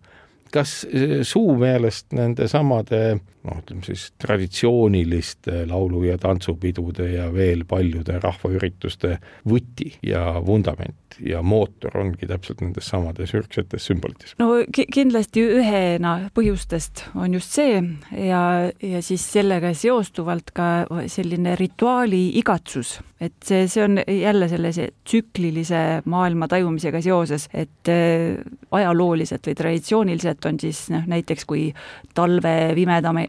kas 0.55 0.85
suu 1.27 1.55
meelest 1.59 2.13
nende 2.15 2.47
samade 2.47 3.19
noh, 3.45 3.61
ütleme 3.61 3.85
siis 3.85 4.09
traditsiooniliste 4.21 5.65
laulu- 5.69 6.05
ja 6.07 6.17
tantsupidude 6.21 7.09
ja 7.13 7.29
veel 7.33 7.65
paljude 7.69 8.19
rahvaürituste 8.23 9.17
võti 9.47 9.91
ja 10.05 10.27
vundament 10.45 11.19
ja 11.23 11.41
mootor 11.45 11.97
ongi 11.97 12.27
täpselt 12.27 12.61
nendes 12.63 12.89
samades 12.91 13.33
ürgsetes 13.37 13.85
sümbolites? 13.87 14.35
no 14.39 14.49
ki 14.73 14.87
kindlasti 14.91 15.43
ühena 15.59 16.15
põhjustest 16.35 17.05
on 17.15 17.37
just 17.37 17.55
see 17.55 17.77
ja, 18.25 18.41
ja 18.83 19.01
siis 19.05 19.23
sellega 19.35 19.71
seostuvalt 19.77 20.51
ka 20.55 20.69
selline 21.11 21.55
rituaali 21.59 22.23
igatsus, 22.39 22.97
et 23.21 23.35
see, 23.45 23.65
see 23.71 23.83
on 23.85 23.99
jälle 24.01 24.49
sellise 24.51 24.89
tsüklilise 25.07 25.83
maailma 26.11 26.49
tajumisega 26.51 27.01
seoses, 27.05 27.47
et 27.53 27.91
äh, 27.91 28.35
ajalooliselt 28.75 29.47
või 29.49 29.59
traditsiooniliselt 29.61 30.49
on 30.49 30.59
siis 30.61 30.85
noh, 30.93 31.05
näiteks 31.09 31.47
kui 31.49 31.69
talve 32.15 32.55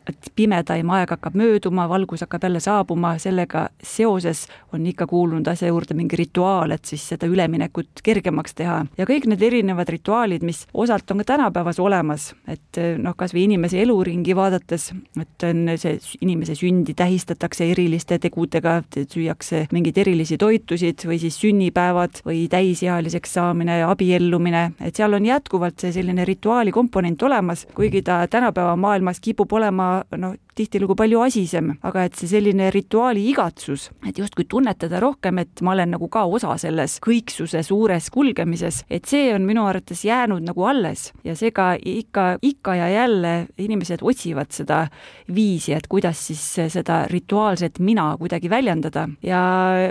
pimedam, 0.07 0.57
pimedaim 0.57 0.91
aeg 0.91 1.11
hakkab 1.15 1.37
mööduma, 1.37 1.89
valgus 1.89 2.23
hakkab 2.25 2.45
jälle 2.47 2.61
saabuma, 2.61 3.17
sellega 3.19 3.69
seoses 3.83 4.47
on 4.73 4.87
ikka 4.87 5.07
kuulunud 5.07 5.47
asja 5.47 5.69
juurde 5.69 5.95
mingi 5.95 6.17
rituaal, 6.17 6.71
et 6.71 6.85
siis 6.85 7.05
seda 7.09 7.27
üleminekut 7.27 8.03
kergemaks 8.03 8.55
teha. 8.55 8.85
ja 8.99 9.07
kõik 9.07 9.27
need 9.27 9.43
erinevad 9.43 9.89
rituaalid, 9.89 10.43
mis 10.43 10.67
osalt 10.75 11.11
on 11.11 11.23
ka 11.23 11.33
tänapäevas 11.33 11.79
olemas, 11.81 12.35
et 12.49 12.81
noh, 12.99 13.15
kas 13.17 13.35
või 13.35 13.47
inimese 13.47 13.81
eluringi 13.83 14.37
vaadates, 14.37 14.93
et 15.21 15.47
on 15.49 15.73
see 15.77 15.99
inimese 16.21 16.55
sündi 16.55 16.95
tähistatakse 16.95 17.71
eriliste 17.71 18.19
tegudega, 18.19 18.83
süüakse 18.97 19.67
mingeid 19.73 19.99
erilisi 19.99 20.39
toitusid 20.39 21.07
või 21.07 21.21
siis 21.23 21.39
sünnipäevad 21.41 22.23
või 22.27 22.47
täisealiseks 22.53 23.37
saamine, 23.39 23.83
abiellumine, 23.85 24.71
et 24.81 24.97
seal 24.97 25.15
on 25.17 25.27
jätkuvalt 25.27 25.81
see 25.81 25.93
selline 25.93 26.25
rituaali 26.25 26.73
komponent 26.73 27.23
olemas, 27.23 27.67
kuigi 27.75 28.03
ta 28.03 28.23
tänapäeva 28.31 28.77
maailmas 28.77 29.21
kipub 29.21 29.53
olema 29.53 29.96
noh, 30.17 30.35
tihtilugu 30.57 30.97
palju 30.97 31.21
asisem, 31.27 31.75
aga 31.85 32.07
et 32.09 32.17
see 32.17 32.31
selline 32.31 32.71
rituaali 32.73 33.27
igatsus, 33.31 33.91
et 34.09 34.17
justkui 34.17 34.47
tunnetada 34.49 35.01
rohkem, 35.03 35.43
et 35.43 35.63
ma 35.67 35.75
olen 35.75 35.93
nagu 35.97 36.09
ka 36.13 36.25
osa 36.25 36.55
selles 36.61 36.97
kõiksuse 37.05 37.61
suures 37.67 38.09
kulgemises, 38.13 38.83
et 38.89 39.05
see 39.09 39.29
on 39.35 39.45
minu 39.49 39.67
arvates 39.69 40.05
jäänud 40.07 40.47
nagu 40.47 40.65
alles. 40.69 41.11
Ja 41.27 41.37
seega 41.37 41.75
ikka, 41.77 42.27
ikka 42.43 42.77
ja 42.79 42.89
jälle 42.93 43.35
inimesed 43.61 44.05
otsivad 44.07 44.55
seda 44.57 44.87
viisi, 45.35 45.75
et 45.77 45.89
kuidas 45.93 46.23
siis 46.31 46.43
seda 46.73 47.03
rituaalset 47.11 47.79
mina 47.79 48.09
kuidagi 48.19 48.51
väljendada. 48.51 49.07
Ja 49.23 49.43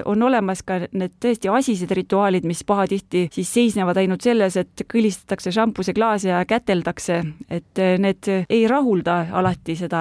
on 0.10 0.24
olemas 0.26 0.64
ka 0.66 0.82
need 0.92 1.20
tõesti 1.22 1.52
asised 1.54 1.94
rituaalid, 1.94 2.46
mis 2.48 2.64
pahatihti 2.66 3.28
siis 3.36 3.54
seisnevad 3.54 4.02
ainult 4.02 4.26
selles, 4.26 4.58
et 4.58 4.86
kõlistatakse 4.92 5.54
šampuseklaasi 5.54 6.32
ja 6.32 6.42
käteldakse, 6.50 7.22
et 7.50 7.86
need 8.02 8.32
ei 8.50 8.66
rahulda 8.70 9.22
alati 9.36 9.78
seda 9.78 9.95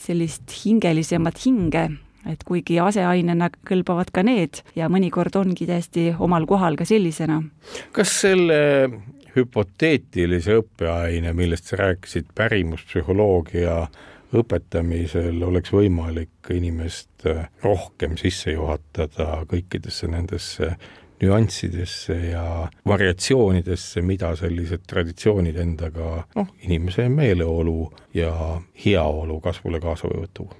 sellist 0.00 0.52
hingelisemat 0.64 1.40
hinge, 1.44 1.84
et 2.28 2.42
kuigi 2.48 2.78
aseainena 2.82 3.50
kõlbavad 3.68 4.12
ka 4.14 4.24
need 4.26 4.62
ja 4.76 4.90
mõnikord 4.92 5.36
ongi 5.40 5.68
täiesti 5.68 6.10
omal 6.18 6.46
kohal 6.48 6.76
ka 6.76 6.84
sellisena. 6.88 7.40
kas 7.92 8.20
selle 8.26 8.60
hüpoteetilise 9.36 10.58
õppeaine, 10.60 11.32
millest 11.36 11.70
sa 11.70 11.78
rääkisid, 11.80 12.32
pärimuspsühholoogia 12.34 13.84
õpetamisel 14.36 15.42
oleks 15.42 15.72
võimalik 15.74 16.50
inimest 16.54 17.26
rohkem 17.62 18.16
sisse 18.20 18.54
juhatada 18.54 19.42
kõikidesse 19.50 20.10
nendesse 20.10 20.74
nüanssidesse 21.20 22.16
ja 22.30 22.44
variatsioonidesse, 22.88 24.02
mida 24.06 24.32
sellised 24.38 24.86
traditsioonid 24.88 25.58
endaga 25.60 26.22
noh, 26.36 26.48
inimese 26.66 27.08
meeleolu 27.12 27.90
ja 28.16 28.32
heaolu 28.84 29.40
kasvule 29.44 29.80
kaasa 29.82 30.08
võivad 30.10 30.34
tuua? 30.34 30.56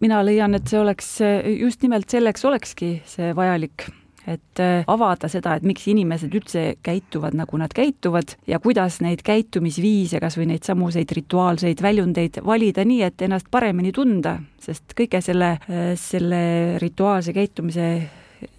mina 0.00 0.22
leian, 0.26 0.54
et 0.58 0.68
see 0.68 0.80
oleks, 0.80 1.16
just 1.56 1.82
nimelt 1.82 2.10
selleks 2.10 2.44
olekski 2.48 2.94
see 3.08 3.32
vajalik 3.36 3.88
et 4.26 4.60
äh, 4.62 4.84
avada 4.86 5.28
seda, 5.30 5.56
et 5.56 5.66
miks 5.66 5.86
inimesed 5.90 6.34
üldse 6.36 6.62
käituvad, 6.86 7.34
nagu 7.38 7.58
nad 7.58 7.72
käituvad 7.74 8.36
ja 8.46 8.60
kuidas 8.62 9.00
neid 9.02 9.24
käitumisviise, 9.26 10.20
kas 10.22 10.38
või 10.38 10.52
neid 10.52 10.66
samuseid 10.66 11.10
rituaalseid 11.18 11.82
väljundeid 11.82 12.42
valida 12.46 12.86
nii, 12.86 13.02
et 13.08 13.26
ennast 13.26 13.50
paremini 13.50 13.92
tunda, 13.94 14.36
sest 14.62 14.94
kõige 14.98 15.22
selle, 15.24 15.56
selle 15.98 16.42
rituaalse 16.82 17.34
käitumise 17.34 17.88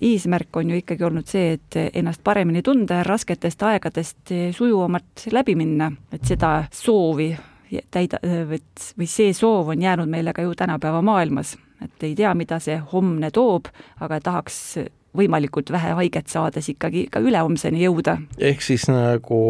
eesmärk 0.01 0.55
on 0.55 0.69
ju 0.69 0.77
ikkagi 0.81 1.03
olnud 1.03 1.27
see, 1.29 1.57
et 1.57 1.77
ennast 1.93 2.23
paremini 2.23 2.61
tunda 2.61 3.01
ja 3.01 3.07
rasketest 3.07 3.63
aegadest 3.63 4.34
sujuvamalt 4.57 5.27
läbi 5.31 5.55
minna, 5.59 5.91
et 6.11 6.25
seda 6.27 6.63
soovi 6.71 7.31
täida, 7.91 8.19
või 8.97 9.07
see 9.09 9.34
soov 9.34 9.73
on 9.73 9.81
jäänud 9.81 10.09
meile 10.09 10.34
ka 10.34 10.45
ju 10.45 10.55
tänapäeva 10.55 11.01
maailmas, 11.01 11.55
et 11.84 12.03
ei 12.03 12.15
tea, 12.15 12.34
mida 12.38 12.59
see 12.63 12.77
homne 12.93 13.31
toob, 13.34 13.71
aga 13.99 14.19
tahaks 14.21 14.59
võimalikult 15.18 15.72
vähe 15.72 15.93
haiget 15.99 16.28
saades 16.32 16.70
ikkagi 16.74 17.07
ka 17.11 17.22
ülehomseni 17.24 17.84
jõuda. 17.86 18.18
ehk 18.38 18.61
siis 18.61 18.88
nagu 18.89 19.41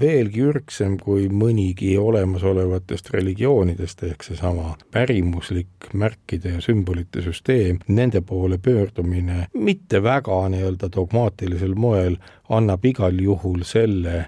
veelgi 0.00 0.42
ürgsem 0.50 0.98
kui 0.98 1.28
mõnigi 1.28 1.96
olemasolevatest 1.98 3.10
religioonidest, 3.14 4.02
ehk 4.02 4.22
seesama 4.22 4.76
pärimuslik 4.90 5.92
märkide 5.92 6.56
ja 6.56 6.60
sümbolite 6.64 7.22
süsteem, 7.22 7.78
nende 7.88 8.20
poole 8.20 8.58
pöördumine 8.58 9.48
mitte 9.54 10.02
väga 10.02 10.42
nii-öelda 10.48 10.90
dogmaatilisel 10.94 11.74
moel 11.74 12.18
annab 12.48 12.84
igal 12.84 13.18
juhul 13.20 13.64
selle, 13.64 14.26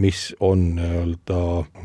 mis 0.00 0.30
on 0.40 0.62
nii-öelda, 0.76 1.40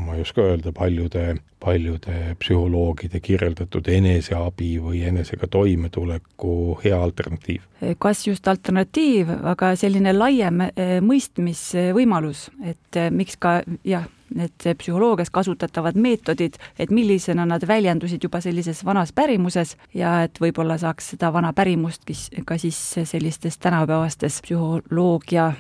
ma 0.06 0.16
ei 0.16 0.24
oska 0.24 0.42
öelda, 0.42 0.72
paljude, 0.76 1.36
paljude 1.60 2.36
psühholoogide 2.40 3.20
kirjeldatud 3.24 3.88
eneseabi 3.92 4.76
või 4.84 5.04
enesega 5.10 5.50
toimetuleku 5.52 6.80
hea 6.84 7.00
alternatiiv? 7.02 7.64
kas 8.00 8.26
just 8.28 8.48
alternatiiv, 8.48 9.30
aga 9.44 9.74
selline 9.78 10.14
laiem 10.16 10.64
eh, 10.68 10.98
mõistmisvõimalus, 11.06 12.48
et 12.64 13.00
eh, 13.02 13.12
miks 13.14 13.38
ka 13.42 13.60
jah, 13.86 14.08
need 14.36 14.68
psühholoogias 14.78 15.32
kasutatavad 15.34 15.96
meetodid, 15.96 16.60
et 16.80 16.92
millisena 16.92 17.46
nad 17.46 17.64
väljendusid 17.68 18.24
juba 18.24 18.42
sellises 18.42 18.84
vanas 18.86 19.14
pärimuses 19.16 19.76
ja 19.94 20.22
et 20.28 20.40
võib-olla 20.42 20.78
saaks 20.82 21.14
seda 21.16 21.32
vana 21.34 21.54
pärimust 21.54 22.12
ka 22.46 22.58
siis 22.62 22.80
sellistes 23.04 23.58
tänapäevastes 23.58 24.42
psühholoogia 24.46 25.52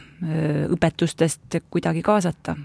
õpetustest 0.71 1.59
kuidagi 1.69 2.01
kaasata. 2.01 2.55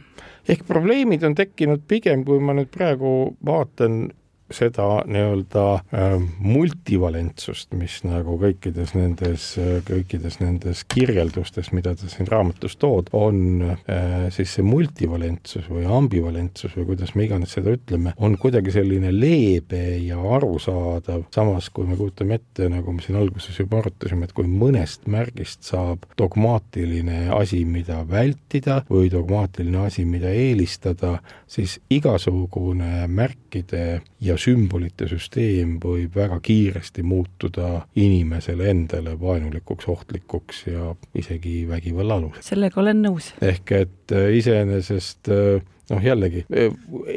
ehk 0.49 0.67
probleemid 0.67 1.23
on 1.23 1.35
tekkinud 1.35 1.83
pigem, 1.89 2.25
kui 2.25 2.41
ma 2.41 2.55
nüüd 2.55 2.71
praegu 2.73 3.37
vaatan 3.47 4.09
seda 4.55 4.87
nii-öelda 5.07 5.65
äh, 5.75 6.15
multivalentsust, 6.43 7.73
mis 7.79 8.01
nagu 8.07 8.37
kõikides 8.41 8.95
nendes, 8.97 9.53
kõikides 9.89 10.41
nendes 10.43 10.83
kirjeldustes, 10.91 11.71
mida 11.77 11.95
sa 11.99 12.11
siin 12.11 12.29
raamatus 12.31 12.77
tood, 12.81 13.11
on 13.17 13.63
äh, 13.71 14.29
siis 14.35 14.57
see 14.57 14.67
multivalentsus 14.67 15.69
või 15.71 15.87
ambivalentsus 15.87 16.75
või 16.79 16.89
kuidas 16.93 17.15
me 17.15 17.27
iganes 17.29 17.55
seda 17.57 17.75
ütleme, 17.77 18.15
on 18.19 18.37
kuidagi 18.41 18.75
selline 18.75 19.13
leebe 19.15 19.83
ja 20.05 20.19
arusaadav, 20.37 21.27
samas 21.35 21.71
kui 21.75 21.87
me 21.89 21.99
kujutame 21.99 22.41
ette, 22.41 22.69
nagu 22.73 22.95
me 22.95 23.05
siin 23.05 23.19
alguses 23.21 23.59
juba 23.61 23.81
arutasime, 23.81 24.27
et 24.27 24.35
kui 24.37 24.49
mõnest 24.51 25.07
märgist 25.11 25.67
saab 25.69 26.07
dogmaatiline 26.19 27.29
asi, 27.37 27.63
mida 27.69 28.03
vältida 28.09 28.81
või 28.91 29.11
dogmaatiline 29.13 29.85
asi, 29.87 30.05
mida 30.09 30.33
eelistada, 30.35 31.19
siis 31.51 31.79
igasugune 31.93 33.07
märkide 33.11 34.01
ja 34.21 34.37
sümbolite 34.41 35.09
süsteem 35.11 35.77
võib 35.83 36.17
väga 36.17 36.41
kiiresti 36.45 37.05
muutuda 37.07 37.85
inimesele 38.01 38.71
endale 38.73 39.17
vaenulikuks, 39.21 39.89
ohtlikuks 39.93 40.65
ja 40.71 40.95
isegi 41.15 41.65
vägivalla 41.69 42.21
aluseks. 42.21 42.53
sellega 42.53 42.81
olen 42.81 43.05
nõus. 43.07 43.33
ehk 43.43 43.77
et 43.77 44.17
äh, 44.17 44.31
iseenesest 44.39 45.31
äh, 45.33 45.61
noh, 45.91 46.03
jällegi 46.05 46.45
äh, 46.51 46.73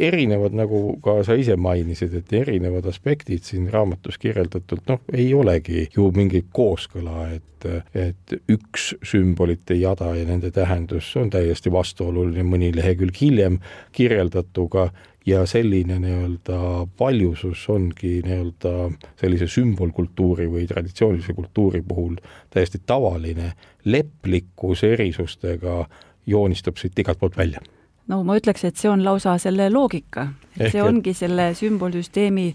erinevad, 0.09 0.55
nagu 0.57 0.83
ka 1.03 1.19
sa 1.27 1.37
ise 1.39 1.55
mainisid, 1.59 2.13
et 2.17 2.33
erinevad 2.43 2.87
aspektid 2.89 3.45
siin 3.45 3.69
raamatus 3.73 4.19
kirjeldatult, 4.21 4.85
noh, 4.89 5.01
ei 5.13 5.31
olegi 5.37 5.87
ju 5.95 6.11
mingit 6.15 6.51
kooskõla, 6.53 7.31
et 7.37 7.49
et 7.95 8.33
üks 8.51 8.89
sümbolite 9.07 9.77
jada 9.79 10.09
ja 10.17 10.25
nende 10.27 10.49
tähendus 10.51 11.13
on 11.15 11.29
täiesti 11.31 11.71
vastuoluline 11.71 12.43
mõni 12.43 12.73
lehekülg 12.75 13.15
hiljem 13.21 13.61
kirjeldatuga 13.95 14.89
ja 15.25 15.45
selline 15.49 15.99
nii-öelda 16.03 16.87
paljusus 16.97 17.67
ongi 17.69 18.17
nii-öelda 18.25 18.73
sellise 19.21 19.47
sümbolkultuuri 19.47 20.49
või 20.51 20.65
traditsioonilise 20.67 21.33
kultuuri 21.33 21.83
puhul 21.87 22.17
täiesti 22.53 22.81
tavaline, 22.85 23.53
leplikkus 23.85 24.83
erisustega 24.83 25.85
joonistub 26.27 26.77
siit 26.79 26.99
igalt 26.99 27.19
poolt 27.19 27.37
välja 27.37 27.63
no 28.11 28.19
ma 28.27 28.35
ütleks, 28.39 28.65
et 28.67 28.79
see 28.79 28.89
on 28.91 29.03
lausa 29.05 29.35
selle 29.41 29.69
loogika. 29.71 30.27
see 30.57 30.79
et... 30.79 30.83
ongi 30.83 31.13
selle 31.17 31.49
sümbolsüsteemi 31.57 32.47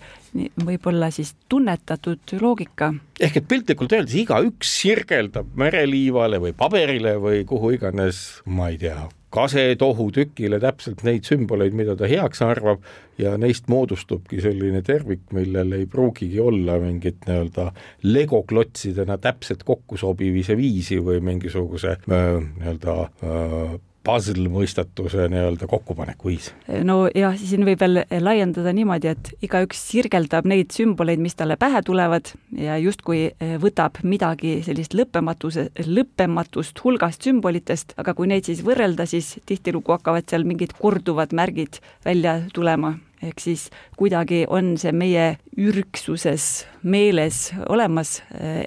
võib-olla 0.64 1.11
siis 1.14 1.35
tunnetatud 1.49 2.37
loogika. 2.41 2.93
ehk 3.21 3.41
et 3.41 3.49
piltlikult 3.49 3.95
öeldes 3.97 4.16
igaüks 4.23 4.75
sirgeldab 4.83 5.55
mereliivale 5.59 6.41
või 6.43 6.55
paberile 6.57 7.16
või 7.23 7.45
kuhu 7.49 7.73
iganes, 7.79 8.43
ma 8.47 8.69
ei 8.73 8.79
tea, 8.81 9.09
kasetohutükile 9.35 10.61
täpselt 10.61 11.03
neid 11.05 11.26
sümboleid, 11.29 11.76
mida 11.76 11.97
ta 11.99 12.09
heaks 12.09 12.41
arvab 12.45 12.85
ja 13.20 13.35
neist 13.41 13.68
moodustubki 13.68 14.41
selline 14.41 14.83
tervik, 14.87 15.26
millel 15.37 15.74
ei 15.76 15.87
pruugigi 15.91 16.41
olla 16.41 16.79
mingit 16.83 17.26
nii-öelda 17.29 17.70
legoklotsidena 18.09 19.18
täpselt 19.20 19.66
kokku 19.68 19.99
sobivise 20.01 20.57
viisi 20.57 21.01
või 21.05 21.20
mingisuguse 21.24 21.99
äh, 21.99 22.41
nii-öelda 22.41 22.97
äh, 23.99 24.09
puzzle-mõistatuse 24.09 25.29
nii-öelda 25.33 25.69
kokkupaneku 25.71 26.31
viis. 26.33 26.51
no 26.85 27.09
jah, 27.15 27.37
siin 27.39 27.67
võib 27.67 27.81
veel 27.83 28.03
laiendada 28.25 28.73
niimoodi, 28.77 29.13
et 29.13 29.33
igaüks 29.45 29.81
sirgeldab 29.91 30.49
neid 30.49 30.73
sümboleid, 30.75 31.21
mis 31.23 31.37
talle 31.39 31.59
pähe 31.61 31.83
tulevad 31.87 32.33
ja 32.57 32.79
justkui 32.81 33.25
eh, 33.31 33.57
võtab 33.61 34.01
midagi 34.03 34.59
sellist 34.67 34.97
lõppematuse, 34.99 35.69
lõppematust 35.87 36.85
hulgast 36.85 37.27
sümbolitest, 37.27 37.97
aga 38.01 38.15
kui 38.15 38.31
neid 38.31 38.49
siis 38.49 38.63
võrrelda, 38.67 39.09
siis 39.09 39.37
tihtilugu 39.49 39.97
hakkavad 39.97 40.29
seal 40.31 40.47
mingid 40.49 40.77
korduvad 40.79 41.35
märgid 41.37 41.83
välja 42.07 42.41
tulema 42.55 42.97
ehk 43.23 43.41
siis 43.43 43.69
kuidagi 43.99 44.45
on 44.49 44.77
see 44.81 44.93
meie 44.93 45.39
ürgsuses 45.59 46.66
meeles 46.83 47.49
olemas, 47.69 48.19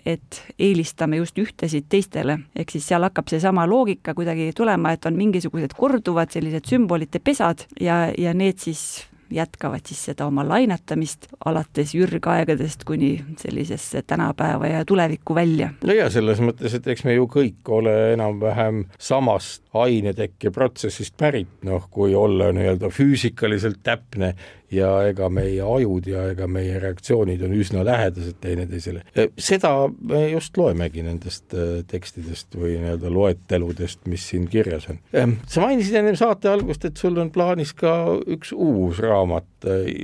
et 0.06 0.42
eelistame 0.60 1.22
just 1.22 1.40
ühtesid 1.40 1.88
teistele, 1.90 2.38
ehk 2.56 2.74
siis 2.74 2.90
seal 2.92 3.06
hakkab 3.08 3.32
seesama 3.32 3.68
loogika 3.70 4.16
kuidagi 4.18 4.52
tulema, 4.58 4.92
et 4.92 5.06
on 5.08 5.16
mingisugused 5.20 5.78
korduvad 5.78 6.34
sellised 6.34 6.68
sümbolite 6.68 7.24
pesad 7.24 7.66
ja, 7.80 8.10
ja 8.18 8.36
need 8.36 8.60
siis 8.60 9.06
jätkavad 9.32 9.86
siis 9.88 10.06
seda 10.12 10.26
oma 10.30 10.44
lainetamist 10.48 11.28
alates 11.46 11.96
ürgaegadest 11.96 12.84
kuni 12.88 13.14
sellisesse 13.40 14.02
tänapäeva 14.08 14.68
ja 14.68 14.86
tulevikku 14.86 15.36
välja. 15.36 15.70
no 15.84 15.94
ja 15.94 16.10
selles 16.10 16.42
mõttes, 16.44 16.76
et 16.76 16.88
eks 16.88 17.06
me 17.08 17.16
ju 17.16 17.28
kõik 17.32 17.70
ole 17.70 17.96
enam-vähem 18.14 18.86
samast 19.00 19.64
ainetekkeprotsessist 19.74 21.18
pärit, 21.18 21.52
noh, 21.68 21.88
kui 21.92 22.16
olla 22.16 22.52
nii-öelda 22.56 22.92
füüsikaliselt 22.92 23.80
täpne 23.84 24.36
ja 24.72 24.90
ega 25.10 25.30
meie 25.30 25.62
ajud 25.62 26.08
ja 26.08 26.26
ega 26.32 26.48
meie 26.48 26.80
reaktsioonid 26.80 27.44
on 27.46 27.56
üsna 27.58 27.84
lähedased 27.86 28.40
teineteisele. 28.44 29.04
seda 29.38 29.74
me 29.88 30.24
just 30.30 30.58
loemegi 30.58 31.04
nendest 31.06 31.56
äh, 31.56 31.82
tekstidest 31.88 32.56
või 32.56 32.78
nii-öelda 32.80 33.12
loeteludest, 33.12 34.06
mis 34.12 34.28
siin 34.32 34.48
kirjas 34.52 34.88
on. 34.92 35.02
Ehm, 35.14 35.38
sa 35.48 35.66
mainisid 35.66 35.98
enne 36.00 36.16
saate 36.20 36.50
algust, 36.52 36.86
et 36.88 36.98
sul 36.98 37.20
on 37.22 37.32
plaanis 37.34 37.74
ka 37.78 37.94
üks 38.32 38.54
uus 38.56 39.02
raamat, 39.04 39.48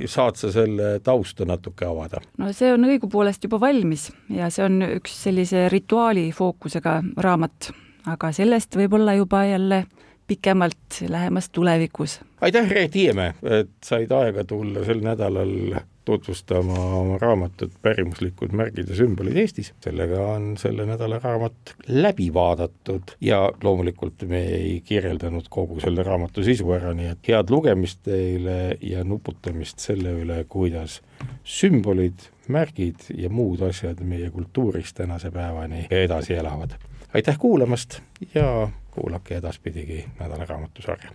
saad 0.06 0.38
sa 0.38 0.52
selle 0.54 0.98
tausta 1.04 1.46
natuke 1.48 1.86
avada? 1.88 2.22
no 2.38 2.52
see 2.56 2.70
on 2.72 2.86
õigupoolest 2.88 3.48
juba 3.48 3.60
valmis 3.62 4.08
ja 4.32 4.50
see 4.54 4.64
on 4.66 4.82
üks 4.86 5.14
sellise 5.24 5.66
rituaali 5.72 6.28
fookusega 6.34 7.00
raamat, 7.24 7.72
aga 8.08 8.30
sellest 8.34 8.76
võib-olla 8.78 9.16
juba 9.18 9.44
jälle 9.48 9.84
pikemalt 10.28 11.02
lähemas 11.08 11.50
tulevikus. 11.50 12.20
aitäh, 12.40 12.70
Reet 12.70 12.94
Hiiemäe, 12.94 13.34
et 13.42 13.70
said 13.84 14.10
aega 14.12 14.44
tulla 14.44 14.84
sel 14.84 15.00
nädalal 15.00 15.80
tutvustama 16.08 16.74
oma 16.96 17.18
raamatut 17.18 17.72
Pärimuslikud 17.82 18.52
märgid 18.56 18.88
ja 18.88 18.96
sümbolid 18.96 19.36
Eestis. 19.36 19.74
sellega 19.84 20.22
on 20.26 20.54
selle 20.56 20.86
nädala 20.88 21.18
raamat 21.18 21.74
läbi 21.88 22.30
vaadatud 22.34 23.12
ja 23.20 23.40
loomulikult 23.62 24.24
me 24.30 24.40
ei 24.60 24.80
kirjeldanud 24.84 25.50
kogu 25.50 25.80
selle 25.84 26.02
raamatu 26.02 26.44
sisu 26.44 26.72
ära, 26.72 26.94
nii 26.96 27.12
et 27.12 27.28
head 27.28 27.52
lugemist 27.52 28.00
teile 28.08 28.78
ja 28.80 29.04
nuputamist 29.04 29.84
selle 29.84 30.16
üle, 30.22 30.40
kuidas 30.48 31.02
sümbolid, 31.44 32.28
märgid 32.48 33.10
ja 33.12 33.28
muud 33.28 33.68
asjad 33.68 34.00
meie 34.00 34.30
kultuuris 34.32 34.96
tänase 34.96 35.30
päevani 35.30 35.86
edasi 35.90 36.40
elavad. 36.40 36.76
aitäh 37.14 37.38
kuulamast 37.38 38.00
ja 38.34 38.68
kuulake 39.00 39.36
edaspidigi 39.36 40.04
nädala 40.20 40.44
raamatusarja. 40.44 41.10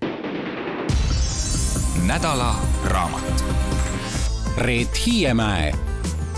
nädala 2.07 2.55
raamat. 2.85 3.43
Reet 4.57 5.05
Hiiemäe, 5.05 5.71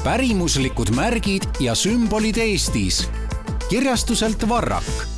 pärimuslikud 0.03 0.89
märgid 0.95 1.43
ja 1.59 1.75
sümbolid 1.75 2.37
Eestis 2.37 3.09
kirjastuselt 3.69 4.49
Varrak 4.49 5.14